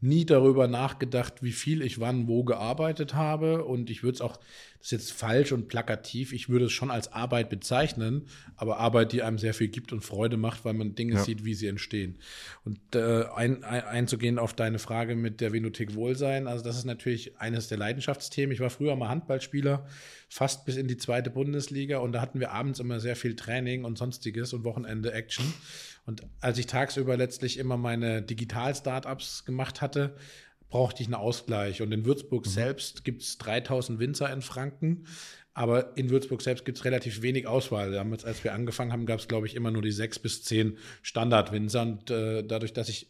nie 0.00 0.26
darüber 0.26 0.68
nachgedacht, 0.68 1.42
wie 1.42 1.52
viel 1.52 1.80
ich 1.80 2.00
wann 2.00 2.28
wo 2.28 2.44
gearbeitet 2.44 3.14
habe. 3.14 3.64
Und 3.64 3.88
ich 3.88 4.02
würde 4.02 4.16
es 4.16 4.20
auch, 4.20 4.36
das 4.78 4.86
ist 4.86 4.90
jetzt 4.90 5.12
falsch 5.12 5.52
und 5.52 5.68
plakativ, 5.68 6.34
ich 6.34 6.50
würde 6.50 6.66
es 6.66 6.72
schon 6.72 6.90
als 6.90 7.12
Arbeit 7.12 7.48
bezeichnen, 7.48 8.26
aber 8.56 8.76
Arbeit, 8.76 9.12
die 9.12 9.22
einem 9.22 9.38
sehr 9.38 9.54
viel 9.54 9.68
gibt 9.68 9.92
und 9.92 10.04
Freude 10.04 10.36
macht, 10.36 10.64
weil 10.66 10.74
man 10.74 10.94
Dinge 10.94 11.14
ja. 11.14 11.24
sieht, 11.24 11.44
wie 11.44 11.54
sie 11.54 11.66
entstehen. 11.66 12.18
Und 12.64 12.78
äh, 12.94 13.24
ein, 13.34 13.64
ein, 13.64 13.84
einzugehen 13.84 14.38
auf 14.38 14.52
deine 14.52 14.78
Frage 14.78 15.16
mit 15.16 15.40
der 15.40 15.52
Vinothek 15.52 15.94
Wohlsein, 15.94 16.46
also 16.46 16.62
das 16.62 16.76
ist 16.76 16.84
natürlich 16.84 17.40
eines 17.40 17.68
der 17.68 17.78
Leidenschaftsthemen. 17.78 18.52
Ich 18.52 18.60
war 18.60 18.70
früher 18.70 18.94
mal 18.96 19.08
Handballspieler, 19.08 19.86
fast 20.28 20.66
bis 20.66 20.76
in 20.76 20.88
die 20.88 20.98
zweite 20.98 21.30
Bundesliga 21.30 21.98
und 21.98 22.12
da 22.12 22.20
hatten 22.20 22.38
wir 22.38 22.52
abends 22.52 22.80
immer 22.80 23.00
sehr 23.00 23.16
viel 23.16 23.34
Training 23.34 23.84
und 23.84 23.96
sonstiges 23.96 24.52
und 24.52 24.64
Wochenende 24.64 25.12
Action. 25.12 25.52
Und 26.06 26.22
als 26.40 26.58
ich 26.58 26.66
tagsüber 26.66 27.16
letztlich 27.16 27.58
immer 27.58 27.76
meine 27.76 28.22
Digital-Startups 28.22 29.44
gemacht 29.44 29.80
hatte, 29.80 30.16
brauchte 30.68 31.02
ich 31.02 31.08
einen 31.08 31.14
Ausgleich. 31.14 31.82
Und 31.82 31.92
in 31.92 32.04
Würzburg 32.04 32.46
mhm. 32.46 32.50
selbst 32.50 33.04
gibt 33.04 33.22
es 33.22 33.38
3000 33.38 33.98
Winzer 33.98 34.32
in 34.32 34.42
Franken. 34.42 35.06
Aber 35.52 35.96
in 35.96 36.10
Würzburg 36.10 36.42
selbst 36.42 36.64
gibt 36.64 36.78
es 36.78 36.84
relativ 36.84 37.22
wenig 37.22 37.46
Auswahl. 37.46 37.90
Damals, 37.90 38.24
als 38.24 38.44
wir 38.44 38.52
angefangen 38.52 38.92
haben, 38.92 39.06
gab 39.06 39.20
es, 39.20 39.28
glaube 39.28 39.46
ich, 39.46 39.54
immer 39.54 39.70
nur 39.70 39.82
die 39.82 39.90
sechs 39.90 40.18
bis 40.18 40.42
zehn 40.42 40.76
Standardwinzer. 41.02 41.82
Und 41.82 42.10
äh, 42.10 42.42
dadurch, 42.44 42.72
dass 42.72 42.88
ich 42.88 43.08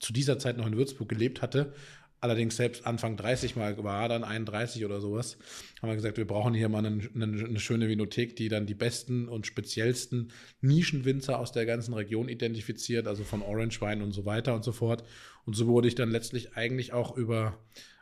zu 0.00 0.12
dieser 0.12 0.38
Zeit 0.38 0.56
noch 0.56 0.66
in 0.66 0.76
Würzburg 0.76 1.08
gelebt 1.08 1.42
hatte, 1.42 1.72
allerdings 2.20 2.56
selbst 2.56 2.86
Anfang 2.86 3.16
30 3.16 3.56
mal 3.56 3.82
war, 3.82 4.08
dann 4.08 4.24
31 4.24 4.84
oder 4.84 5.00
sowas, 5.00 5.36
haben 5.80 5.90
wir 5.90 5.96
gesagt, 5.96 6.16
wir 6.16 6.26
brauchen 6.26 6.54
hier 6.54 6.68
mal 6.68 6.84
eine, 6.84 7.08
eine, 7.14 7.60
schöne 7.60 7.88
Vinothek, 7.88 8.36
die 8.36 8.48
dann 8.48 8.66
die 8.66 8.74
besten 8.74 9.28
und 9.28 9.46
speziellsten 9.46 10.32
Nischenwinzer 10.60 11.38
aus 11.38 11.52
der 11.52 11.66
ganzen 11.66 11.94
Region 11.94 12.28
identifiziert, 12.28 13.06
also 13.06 13.24
von 13.24 13.42
Orange 13.42 13.80
Wein 13.80 14.02
und 14.02 14.12
so 14.12 14.24
weiter 14.24 14.54
und 14.54 14.64
so 14.64 14.72
fort. 14.72 15.04
Und 15.44 15.54
so 15.54 15.66
wurde 15.66 15.88
ich 15.88 15.94
dann 15.94 16.10
letztlich 16.10 16.56
eigentlich 16.56 16.92
auch 16.92 17.16
über 17.16 17.58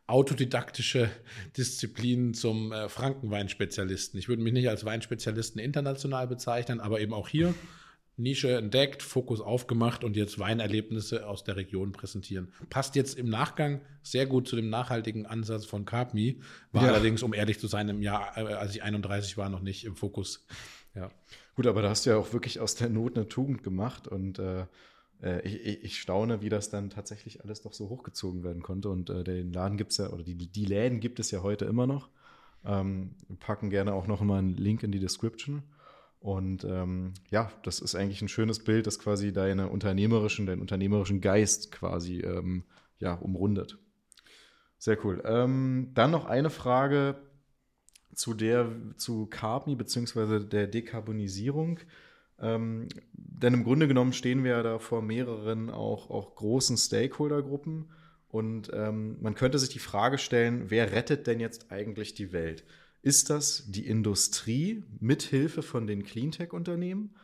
autodidaktische 0.06 1.10
Disziplinen 1.56 2.34
zum 2.34 2.72
äh, 2.72 2.88
Frankenweinspezialisten. 2.88 4.18
Ich 4.18 4.28
würde 4.28 4.42
mich 4.42 4.52
nicht 4.52 4.68
als 4.68 4.84
Weinspezialisten 4.84 5.60
international 5.60 6.26
bezeichnen, 6.26 6.80
aber 6.80 7.00
eben 7.00 7.14
auch 7.14 7.28
hier 7.28 7.54
Nische 8.16 8.56
entdeckt, 8.56 9.02
Fokus 9.02 9.40
aufgemacht 9.40 10.04
und 10.04 10.16
jetzt 10.16 10.38
Weinerlebnisse 10.38 11.26
aus 11.26 11.44
der 11.44 11.56
Region 11.56 11.92
präsentieren. 11.92 12.52
Passt 12.68 12.94
jetzt 12.94 13.18
im 13.18 13.28
Nachgang 13.28 13.80
sehr 14.02 14.26
gut 14.26 14.46
zu 14.46 14.56
dem 14.56 14.68
nachhaltigen 14.68 15.26
Ansatz 15.26 15.64
von 15.64 15.84
Carpme, 15.84 16.36
war 16.72 16.84
ja. 16.84 16.92
allerdings, 16.92 17.22
um 17.22 17.32
ehrlich 17.32 17.58
zu 17.58 17.68
sein, 17.68 17.88
im 17.88 18.02
Jahr, 18.02 18.36
äh, 18.36 18.52
als 18.52 18.74
ich 18.74 18.82
31 18.82 19.38
war, 19.38 19.48
noch 19.48 19.60
nicht 19.60 19.84
im 19.84 19.96
Fokus. 19.96 20.46
Ja. 20.94 21.10
Gut, 21.54 21.66
aber 21.66 21.80
da 21.80 21.88
hast 21.88 22.04
du 22.04 22.10
ja 22.10 22.16
auch 22.16 22.32
wirklich 22.32 22.60
aus 22.60 22.74
der 22.74 22.90
Not 22.90 23.16
eine 23.16 23.28
Tugend 23.28 23.62
gemacht 23.62 24.08
und 24.08 24.38
äh, 24.38 24.66
äh 25.22 25.40
ich, 25.46 25.84
ich, 25.84 26.00
staune, 26.00 26.42
wie 26.42 26.50
das 26.50 26.68
dann 26.68 26.90
tatsächlich 26.90 27.42
alles 27.42 27.62
doch 27.62 27.72
so 27.72 27.88
hochgezogen 27.88 28.44
werden 28.44 28.62
konnte. 28.62 28.90
Und 28.90 29.08
äh, 29.08 29.24
den 29.24 29.52
Laden 29.52 29.78
gibt 29.78 29.92
es 29.92 29.98
ja, 29.98 30.10
oder 30.10 30.22
die, 30.22 30.34
die 30.34 30.64
Läden 30.66 31.00
gibt 31.00 31.18
es 31.18 31.30
ja 31.30 31.42
heute 31.42 31.64
immer 31.64 31.86
noch. 31.86 32.10
Ähm, 32.64 33.14
wir 33.28 33.36
packen 33.36 33.70
gerne 33.70 33.94
auch 33.94 34.06
noch 34.06 34.20
mal 34.20 34.38
einen 34.38 34.54
Link 34.54 34.82
in 34.82 34.92
die 34.92 35.00
Description. 35.00 35.62
Und 36.22 36.62
ähm, 36.62 37.14
ja, 37.30 37.50
das 37.64 37.80
ist 37.80 37.96
eigentlich 37.96 38.22
ein 38.22 38.28
schönes 38.28 38.62
Bild, 38.62 38.86
das 38.86 39.00
quasi 39.00 39.32
deine 39.32 39.68
unternehmerischen, 39.68 40.46
deinen 40.46 40.60
unternehmerischen 40.60 41.20
Geist 41.20 41.72
quasi 41.72 42.20
ähm, 42.20 42.62
ja, 43.00 43.14
umrundet. 43.14 43.76
Sehr 44.78 45.04
cool. 45.04 45.20
Ähm, 45.26 45.90
dann 45.94 46.12
noch 46.12 46.26
eine 46.26 46.50
Frage 46.50 47.16
zu 48.14 48.34
der, 48.34 48.70
zu 48.96 49.26
Carbmi 49.26 49.74
beziehungsweise 49.74 50.44
der 50.44 50.68
Dekarbonisierung. 50.68 51.80
Ähm, 52.38 52.86
denn 53.12 53.54
im 53.54 53.64
Grunde 53.64 53.88
genommen 53.88 54.12
stehen 54.12 54.44
wir 54.44 54.52
ja 54.52 54.62
da 54.62 54.78
vor 54.78 55.02
mehreren 55.02 55.70
auch, 55.70 56.08
auch 56.08 56.36
großen 56.36 56.76
Stakeholdergruppen. 56.76 57.90
Und 58.28 58.70
ähm, 58.72 59.16
man 59.20 59.34
könnte 59.34 59.58
sich 59.58 59.70
die 59.70 59.80
Frage 59.80 60.18
stellen, 60.18 60.70
wer 60.70 60.92
rettet 60.92 61.26
denn 61.26 61.40
jetzt 61.40 61.72
eigentlich 61.72 62.14
die 62.14 62.32
Welt? 62.32 62.64
Ist 63.02 63.30
das 63.30 63.64
die 63.66 63.86
Industrie 63.86 64.84
mithilfe 65.00 65.62
von 65.62 65.86
den 65.86 66.04
Cleantech-Unternehmen? 66.04 67.16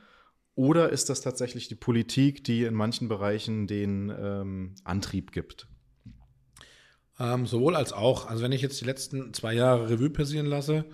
Oder 0.57 0.91
ist 0.91 1.09
das 1.09 1.21
tatsächlich 1.21 1.69
die 1.69 1.77
Politik, 1.77 2.43
die 2.43 2.65
in 2.65 2.75
manchen 2.75 3.09
Bereichen 3.09 3.69
den 3.69 4.13
ähm, 4.17 4.75
Antrieb 4.83 5.31
gibt? 5.31 5.69
Ähm, 7.21 7.47
sowohl 7.47 7.77
als 7.77 7.93
auch. 7.93 8.27
Also 8.27 8.43
wenn 8.43 8.51
ich 8.51 8.63
jetzt 8.63 8.81
die 8.81 8.85
letzten 8.85 9.33
zwei 9.35 9.55
Jahre 9.55 9.89
Revue 9.89 10.11
passieren 10.11 10.47
lasse, 10.47 10.85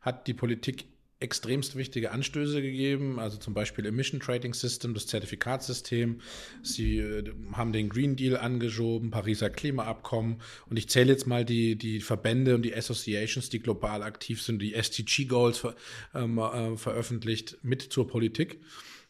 hat 0.00 0.26
die 0.26 0.34
Politik 0.34 0.91
extremst 1.22 1.76
wichtige 1.76 2.10
Anstöße 2.10 2.60
gegeben, 2.60 3.18
also 3.18 3.38
zum 3.38 3.54
Beispiel 3.54 3.86
Emission 3.86 4.20
Trading 4.20 4.52
System, 4.52 4.92
das 4.94 5.06
Zertifikatssystem. 5.06 6.20
Sie 6.62 6.98
äh, 6.98 7.32
haben 7.52 7.72
den 7.72 7.88
Green 7.88 8.16
Deal 8.16 8.36
angeschoben, 8.36 9.10
Pariser 9.10 9.50
Klimaabkommen. 9.50 10.40
Und 10.68 10.76
ich 10.76 10.88
zähle 10.88 11.12
jetzt 11.12 11.26
mal 11.26 11.44
die, 11.44 11.76
die 11.76 12.00
Verbände 12.00 12.54
und 12.54 12.62
die 12.62 12.74
Associations, 12.74 13.48
die 13.48 13.60
global 13.60 14.02
aktiv 14.02 14.42
sind, 14.42 14.60
die 14.60 14.74
SDG 14.74 15.24
Goals 15.24 15.58
ver, 15.58 15.74
ähm, 16.14 16.38
äh, 16.38 16.76
veröffentlicht, 16.76 17.58
mit 17.62 17.82
zur 17.82 18.06
Politik. 18.08 18.60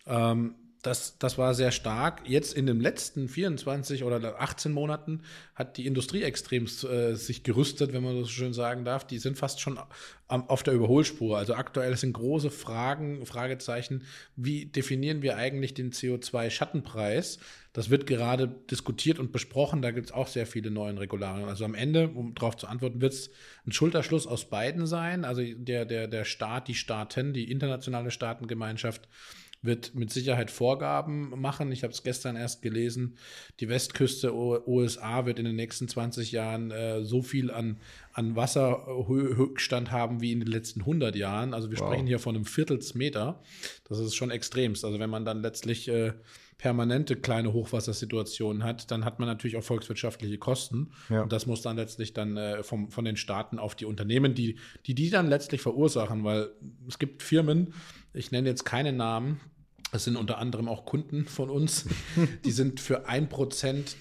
Ähm, 0.06 0.54
das, 0.82 1.16
das 1.18 1.38
war 1.38 1.54
sehr 1.54 1.70
stark. 1.70 2.22
Jetzt 2.26 2.54
in 2.54 2.66
den 2.66 2.80
letzten 2.80 3.28
24 3.28 4.02
oder 4.02 4.40
18 4.40 4.72
Monaten 4.72 5.22
hat 5.54 5.76
die 5.76 5.86
Industrie 5.86 6.22
extrem 6.22 6.64
äh, 6.64 7.14
sich 7.14 7.44
gerüstet, 7.44 7.92
wenn 7.92 8.02
man 8.02 8.16
das 8.16 8.26
so 8.26 8.32
schön 8.32 8.52
sagen 8.52 8.84
darf. 8.84 9.06
Die 9.06 9.18
sind 9.18 9.38
fast 9.38 9.60
schon 9.60 9.78
auf 10.26 10.62
der 10.64 10.74
Überholspur. 10.74 11.38
Also 11.38 11.54
aktuell 11.54 11.96
sind 11.96 12.14
große 12.14 12.50
Fragen, 12.50 13.24
Fragezeichen. 13.26 14.02
Wie 14.34 14.66
definieren 14.66 15.22
wir 15.22 15.36
eigentlich 15.36 15.74
den 15.74 15.92
CO2-Schattenpreis? 15.92 17.38
Das 17.72 17.88
wird 17.88 18.08
gerade 18.08 18.48
diskutiert 18.48 19.20
und 19.20 19.30
besprochen. 19.30 19.82
Da 19.82 19.92
gibt 19.92 20.06
es 20.06 20.12
auch 20.12 20.26
sehr 20.26 20.46
viele 20.46 20.72
neue 20.72 20.98
Regularien. 20.98 21.48
Also 21.48 21.64
am 21.64 21.76
Ende, 21.76 22.08
um 22.08 22.34
darauf 22.34 22.56
zu 22.56 22.66
antworten, 22.66 23.00
wird 23.00 23.12
es 23.12 23.30
ein 23.66 23.72
Schulterschluss 23.72 24.26
aus 24.26 24.50
beiden 24.50 24.86
sein. 24.86 25.24
Also 25.24 25.42
der, 25.44 25.84
der, 25.84 26.08
der 26.08 26.24
Staat, 26.24 26.66
die 26.66 26.74
Staaten, 26.74 27.32
die 27.32 27.52
internationale 27.52 28.10
Staatengemeinschaft 28.10 29.08
wird 29.62 29.94
mit 29.94 30.10
Sicherheit 30.10 30.50
Vorgaben 30.50 31.40
machen. 31.40 31.70
Ich 31.70 31.84
habe 31.84 31.92
es 31.92 32.02
gestern 32.02 32.36
erst 32.36 32.62
gelesen. 32.62 33.16
Die 33.60 33.68
Westküste 33.68 34.34
USA 34.34 35.24
wird 35.24 35.38
in 35.38 35.44
den 35.44 35.56
nächsten 35.56 35.88
20 35.88 36.32
Jahren 36.32 36.72
äh, 36.72 37.04
so 37.04 37.22
viel 37.22 37.50
an, 37.50 37.78
an 38.12 38.34
Wasserhöchstand 38.34 39.92
haben 39.92 40.20
wie 40.20 40.32
in 40.32 40.40
den 40.40 40.48
letzten 40.48 40.80
100 40.80 41.14
Jahren. 41.14 41.54
Also 41.54 41.70
wir 41.70 41.78
wow. 41.78 41.86
sprechen 41.86 42.08
hier 42.08 42.18
von 42.18 42.34
einem 42.34 42.44
Viertelsmeter. 42.44 43.40
Das 43.88 44.00
ist 44.00 44.16
schon 44.16 44.32
extremst. 44.32 44.84
Also 44.84 44.98
wenn 44.98 45.10
man 45.10 45.24
dann 45.24 45.42
letztlich 45.42 45.88
äh, 45.88 46.12
permanente 46.62 47.16
kleine 47.16 47.52
Hochwassersituationen 47.52 48.62
hat, 48.62 48.92
dann 48.92 49.04
hat 49.04 49.18
man 49.18 49.26
natürlich 49.26 49.56
auch 49.56 49.64
volkswirtschaftliche 49.64 50.38
Kosten. 50.38 50.92
Ja. 51.08 51.22
Und 51.22 51.32
das 51.32 51.46
muss 51.46 51.60
dann 51.60 51.76
letztlich 51.76 52.12
dann 52.14 52.36
äh, 52.36 52.62
vom, 52.62 52.90
von 52.90 53.04
den 53.04 53.16
Staaten 53.16 53.58
auf 53.58 53.74
die 53.74 53.84
Unternehmen, 53.84 54.34
die, 54.34 54.60
die 54.86 54.94
die 54.94 55.10
dann 55.10 55.28
letztlich 55.28 55.60
verursachen, 55.60 56.22
weil 56.22 56.50
es 56.86 57.00
gibt 57.00 57.24
Firmen, 57.24 57.74
ich 58.14 58.30
nenne 58.30 58.48
jetzt 58.48 58.64
keine 58.64 58.92
Namen, 58.92 59.40
das 59.92 60.04
sind 60.04 60.16
unter 60.16 60.38
anderem 60.38 60.68
auch 60.68 60.86
Kunden 60.86 61.26
von 61.26 61.50
uns. 61.50 61.84
Die 62.46 62.50
sind 62.50 62.80
für 62.80 63.08
ein 63.08 63.28
Prozent 63.28 63.94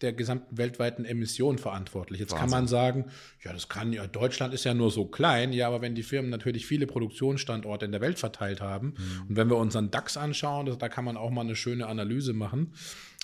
der 0.00 0.14
gesamten 0.14 0.56
weltweiten 0.56 1.04
Emissionen 1.04 1.58
verantwortlich. 1.58 2.18
Jetzt 2.18 2.32
Wahnsinn. 2.32 2.50
kann 2.50 2.50
man 2.50 2.66
sagen, 2.66 3.04
ja, 3.44 3.52
das 3.52 3.68
kann 3.68 3.92
ja, 3.92 4.06
Deutschland 4.06 4.54
ist 4.54 4.64
ja 4.64 4.72
nur 4.72 4.90
so 4.90 5.04
klein. 5.04 5.52
Ja, 5.52 5.68
aber 5.68 5.82
wenn 5.82 5.94
die 5.94 6.02
Firmen 6.02 6.30
natürlich 6.30 6.66
viele 6.66 6.86
Produktionsstandorte 6.86 7.84
in 7.84 7.92
der 7.92 8.00
Welt 8.00 8.18
verteilt 8.18 8.62
haben 8.62 8.94
mhm. 8.96 9.28
und 9.28 9.36
wenn 9.36 9.50
wir 9.50 9.58
unseren 9.58 9.90
DAX 9.90 10.16
anschauen, 10.16 10.64
das, 10.64 10.78
da 10.78 10.88
kann 10.88 11.04
man 11.04 11.18
auch 11.18 11.30
mal 11.30 11.42
eine 11.42 11.56
schöne 11.56 11.88
Analyse 11.88 12.32
machen, 12.32 12.72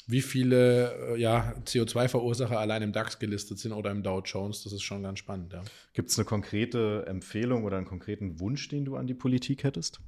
wie 0.06 0.20
viele 0.20 1.14
äh, 1.14 1.18
ja, 1.18 1.54
CO2-Verursacher 1.64 2.58
allein 2.58 2.82
im 2.82 2.92
DAX 2.92 3.18
gelistet 3.18 3.58
sind 3.60 3.72
oder 3.72 3.90
im 3.90 4.02
Dow 4.02 4.20
Jones. 4.22 4.62
Das 4.62 4.74
ist 4.74 4.82
schon 4.82 5.02
ganz 5.02 5.20
spannend. 5.20 5.54
Ja. 5.54 5.62
Gibt 5.94 6.10
es 6.10 6.18
eine 6.18 6.26
konkrete 6.26 7.06
Empfehlung 7.06 7.64
oder 7.64 7.78
einen 7.78 7.86
konkreten 7.86 8.40
Wunsch, 8.40 8.68
den 8.68 8.84
du 8.84 8.96
an 8.96 9.06
die 9.06 9.14
Politik 9.14 9.64
hättest? 9.64 10.00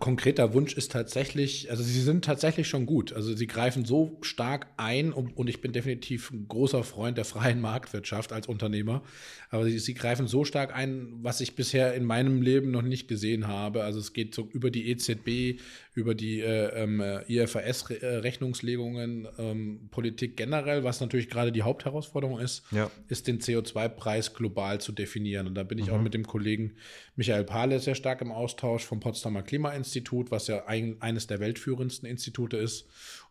Konkreter 0.00 0.52
Wunsch 0.52 0.74
ist 0.74 0.90
tatsächlich, 0.90 1.70
also 1.70 1.84
sie 1.84 2.00
sind 2.00 2.24
tatsächlich 2.24 2.68
schon 2.68 2.86
gut. 2.86 3.12
Also 3.12 3.36
sie 3.36 3.46
greifen 3.46 3.84
so 3.84 4.18
stark 4.20 4.66
ein 4.76 5.12
und, 5.12 5.36
und 5.36 5.48
ich 5.48 5.60
bin 5.60 5.72
definitiv 5.72 6.32
ein 6.32 6.48
großer 6.48 6.82
Freund 6.82 7.16
der 7.16 7.24
freien 7.24 7.60
Marktwirtschaft 7.60 8.32
als 8.32 8.48
Unternehmer. 8.48 9.04
Aber 9.48 9.64
sie, 9.64 9.78
sie, 9.78 9.94
greifen 9.94 10.26
so 10.26 10.44
stark 10.44 10.74
ein, 10.74 11.12
was 11.22 11.40
ich 11.40 11.54
bisher 11.54 11.94
in 11.94 12.04
meinem 12.04 12.42
Leben 12.42 12.72
noch 12.72 12.82
nicht 12.82 13.06
gesehen 13.06 13.46
habe. 13.46 13.84
Also 13.84 14.00
es 14.00 14.12
geht 14.12 14.34
so 14.34 14.48
über 14.52 14.72
die 14.72 14.90
EZB, 14.90 15.60
über 15.96 16.14
die 16.14 16.40
äh, 16.40 16.82
ähm, 16.82 17.02
IFRS-Rechnungslegungen, 17.26 19.26
ähm, 19.38 19.88
Politik 19.90 20.36
generell, 20.36 20.84
was 20.84 21.00
natürlich 21.00 21.30
gerade 21.30 21.52
die 21.52 21.62
Hauptherausforderung 21.62 22.38
ist, 22.38 22.64
ja. 22.70 22.90
ist 23.08 23.26
den 23.26 23.40
CO2-Preis 23.40 24.34
global 24.34 24.78
zu 24.78 24.92
definieren. 24.92 25.46
Und 25.46 25.54
da 25.54 25.62
bin 25.62 25.78
ich 25.78 25.86
mhm. 25.86 25.94
auch 25.94 26.02
mit 26.02 26.12
dem 26.12 26.26
Kollegen 26.26 26.74
Michael 27.16 27.44
Pahle 27.44 27.80
sehr 27.80 27.94
stark 27.94 28.20
im 28.20 28.30
Austausch 28.30 28.84
vom 28.84 29.00
Potsdamer 29.00 29.42
Klimainstitut, 29.42 30.30
was 30.30 30.48
ja 30.48 30.66
ein, 30.66 31.00
eines 31.00 31.28
der 31.28 31.40
weltführendsten 31.40 32.06
Institute 32.06 32.58
ist. 32.58 32.86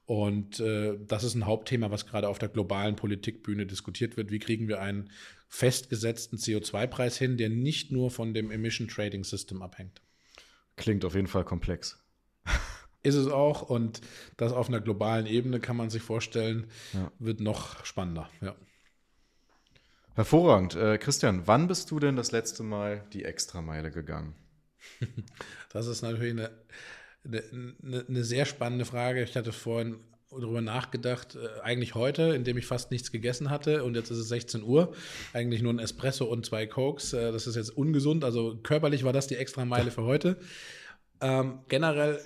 Und 0.07 0.59
äh, 0.59 0.97
das 1.05 1.23
ist 1.23 1.35
ein 1.35 1.45
Hauptthema, 1.45 1.91
was 1.91 2.07
gerade 2.07 2.29
auf 2.29 2.39
der 2.39 2.49
globalen 2.49 2.95
Politikbühne 2.95 3.67
diskutiert 3.67 4.17
wird. 4.17 4.31
Wie 4.31 4.39
kriegen 4.39 4.67
wir 4.67 4.81
einen 4.81 5.11
festgesetzten 5.49 6.39
CO2-Preis 6.39 7.19
hin, 7.19 7.37
der 7.37 7.49
nicht 7.49 7.91
nur 7.91 8.09
von 8.09 8.33
dem 8.33 8.49
Emission 8.49 8.87
Trading 8.87 9.23
System 9.23 9.61
abhängt? 9.61 10.01
Klingt 10.77 11.05
auf 11.05 11.13
jeden 11.13 11.27
Fall 11.27 11.45
komplex. 11.45 11.99
Ist 13.03 13.15
es 13.15 13.27
auch. 13.27 13.61
Und 13.61 14.01
das 14.37 14.51
auf 14.51 14.67
einer 14.67 14.81
globalen 14.81 15.27
Ebene 15.27 15.59
kann 15.59 15.77
man 15.77 15.89
sich 15.89 16.01
vorstellen, 16.01 16.67
ja. 16.93 17.11
wird 17.19 17.39
noch 17.39 17.85
spannender. 17.85 18.29
Ja. 18.41 18.55
Hervorragend. 20.15 20.75
Äh, 20.75 20.97
Christian, 20.97 21.45
wann 21.45 21.67
bist 21.67 21.91
du 21.91 21.99
denn 21.99 22.15
das 22.15 22.31
letzte 22.31 22.63
Mal 22.63 23.03
die 23.11 23.25
Extrameile 23.25 23.91
gegangen? 23.91 24.33
das 25.73 25.87
ist 25.87 26.01
natürlich 26.01 26.31
eine, 26.31 26.51
eine, 27.25 28.05
eine, 28.07 28.23
sehr 28.23 28.45
spannende 28.45 28.85
Frage. 28.85 29.23
Ich 29.23 29.35
hatte 29.35 29.51
vorhin 29.51 29.97
darüber 30.31 30.61
nachgedacht, 30.61 31.35
äh, 31.35 31.61
eigentlich 31.61 31.95
heute, 31.95 32.33
indem 32.33 32.57
ich 32.57 32.65
fast 32.65 32.91
nichts 32.91 33.11
gegessen 33.11 33.49
hatte 33.49 33.83
und 33.83 33.95
jetzt 33.95 34.09
ist 34.09 34.17
es 34.17 34.27
16 34.29 34.63
Uhr, 34.63 34.93
eigentlich 35.33 35.61
nur 35.61 35.73
ein 35.73 35.79
Espresso 35.79 36.25
und 36.25 36.45
zwei 36.45 36.65
Cokes. 36.65 37.13
Äh, 37.13 37.31
das 37.31 37.45
ist 37.45 37.55
jetzt 37.55 37.71
ungesund, 37.71 38.23
also 38.23 38.57
körperlich 38.63 39.03
war 39.03 39.13
das 39.13 39.27
die 39.27 39.35
Extrameile 39.35 39.91
für 39.91 40.03
heute. 40.03 40.37
Ähm, 41.25 41.59
generell 41.69 42.19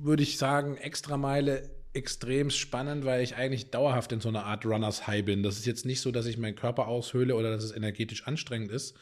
würde 0.00 0.22
ich 0.22 0.38
sagen, 0.38 0.76
Extrameile 0.76 1.68
extrem 1.92 2.50
spannend, 2.50 3.04
weil 3.04 3.24
ich 3.24 3.34
eigentlich 3.34 3.70
dauerhaft 3.70 4.12
in 4.12 4.20
so 4.20 4.28
einer 4.28 4.44
Art 4.44 4.64
Runners 4.64 5.08
High 5.08 5.24
bin. 5.24 5.42
Das 5.42 5.58
ist 5.58 5.66
jetzt 5.66 5.84
nicht 5.84 6.00
so, 6.00 6.12
dass 6.12 6.26
ich 6.26 6.38
meinen 6.38 6.54
Körper 6.54 6.86
aushöhle 6.86 7.34
oder 7.34 7.50
dass 7.50 7.64
es 7.64 7.72
energetisch 7.72 8.26
anstrengend 8.26 8.70
ist. 8.70 8.96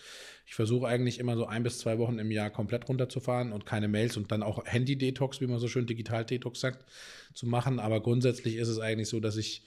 Ich 0.46 0.54
versuche 0.54 0.86
eigentlich 0.86 1.18
immer 1.18 1.36
so 1.36 1.46
ein 1.46 1.62
bis 1.62 1.78
zwei 1.78 1.98
Wochen 1.98 2.18
im 2.18 2.30
Jahr 2.30 2.50
komplett 2.50 2.88
runterzufahren 2.88 3.52
und 3.52 3.66
keine 3.66 3.88
Mails 3.88 4.16
und 4.16 4.32
dann 4.32 4.42
auch 4.42 4.64
Handy-Detox, 4.64 5.40
wie 5.40 5.46
man 5.46 5.58
so 5.58 5.68
schön 5.68 5.86
Digital-Detox 5.86 6.60
sagt, 6.60 6.86
zu 7.34 7.46
machen. 7.46 7.80
Aber 7.80 8.00
grundsätzlich 8.00 8.56
ist 8.56 8.68
es 8.68 8.78
eigentlich 8.78 9.08
so, 9.08 9.20
dass 9.20 9.36
ich 9.36 9.62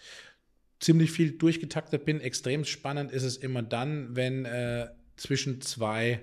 ziemlich 0.79 1.11
viel 1.11 1.37
durchgetaktet 1.37 2.05
bin. 2.05 2.21
Extrem 2.21 2.63
spannend 2.65 3.11
ist 3.11 3.23
es 3.23 3.37
immer 3.37 3.61
dann, 3.61 4.15
wenn 4.15 4.45
äh, 4.45 4.87
zwischen 5.17 5.61
zwei 5.61 6.21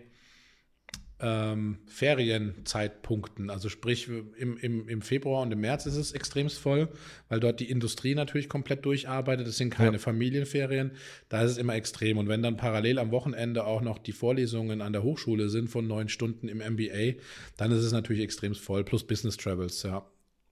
ähm, 1.20 1.78
Ferienzeitpunkten. 1.86 3.48
Also 3.48 3.68
sprich, 3.68 4.08
im, 4.08 4.58
im, 4.58 4.88
im 4.88 5.02
Februar 5.02 5.42
und 5.42 5.52
im 5.52 5.60
März 5.60 5.86
ist 5.86 5.96
es 5.96 6.12
extremst 6.12 6.58
voll, 6.58 6.88
weil 7.28 7.40
dort 7.40 7.60
die 7.60 7.70
Industrie 7.70 8.14
natürlich 8.14 8.48
komplett 8.48 8.84
durcharbeitet. 8.84 9.46
Es 9.46 9.56
sind 9.56 9.70
keine 9.70 9.92
ja. 9.92 9.98
Familienferien. 9.98 10.92
Da 11.28 11.42
ist 11.42 11.52
es 11.52 11.58
immer 11.58 11.74
extrem. 11.74 12.18
Und 12.18 12.28
wenn 12.28 12.42
dann 12.42 12.56
parallel 12.56 12.98
am 12.98 13.10
Wochenende 13.10 13.64
auch 13.64 13.80
noch 13.80 13.98
die 13.98 14.12
Vorlesungen 14.12 14.82
an 14.82 14.92
der 14.92 15.02
Hochschule 15.02 15.48
sind 15.48 15.68
von 15.68 15.86
neun 15.86 16.08
Stunden 16.08 16.48
im 16.48 16.58
MBA, 16.58 17.20
dann 17.56 17.72
ist 17.72 17.82
es 17.82 17.92
natürlich 17.92 18.22
extremst 18.22 18.60
voll, 18.60 18.84
plus 18.84 19.06
Business 19.06 19.36
Travels, 19.36 19.82
ja. 19.82 20.06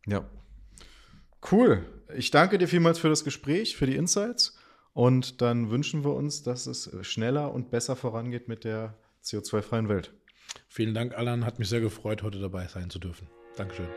Ja. 0.07 0.29
Cool. 1.51 1.85
Ich 2.17 2.31
danke 2.31 2.57
dir 2.59 2.69
vielmals 2.69 2.99
für 2.99 3.09
das 3.09 3.25
Gespräch, 3.25 3.77
für 3.77 3.87
die 3.87 3.97
Insights. 3.97 4.57
Und 4.95 5.43
dann 5.43 5.71
wünschen 5.71 6.05
wir 6.05 6.15
uns, 6.15 6.43
dass 6.43 6.67
es 6.67 6.91
schneller 7.03 7.53
und 7.53 7.71
besser 7.71 7.97
vorangeht 7.97 8.49
mit 8.49 8.65
der 8.65 8.97
CO2-freien 9.25 9.89
Welt. 9.89 10.15
Vielen 10.69 10.95
Dank, 10.95 11.17
Alan. 11.17 11.45
Hat 11.45 11.59
mich 11.59 11.69
sehr 11.69 11.81
gefreut, 11.81 12.23
heute 12.23 12.41
dabei 12.41 12.67
sein 12.67 12.91
zu 12.91 12.99
dürfen. 12.99 13.29
Dankeschön. 13.57 13.89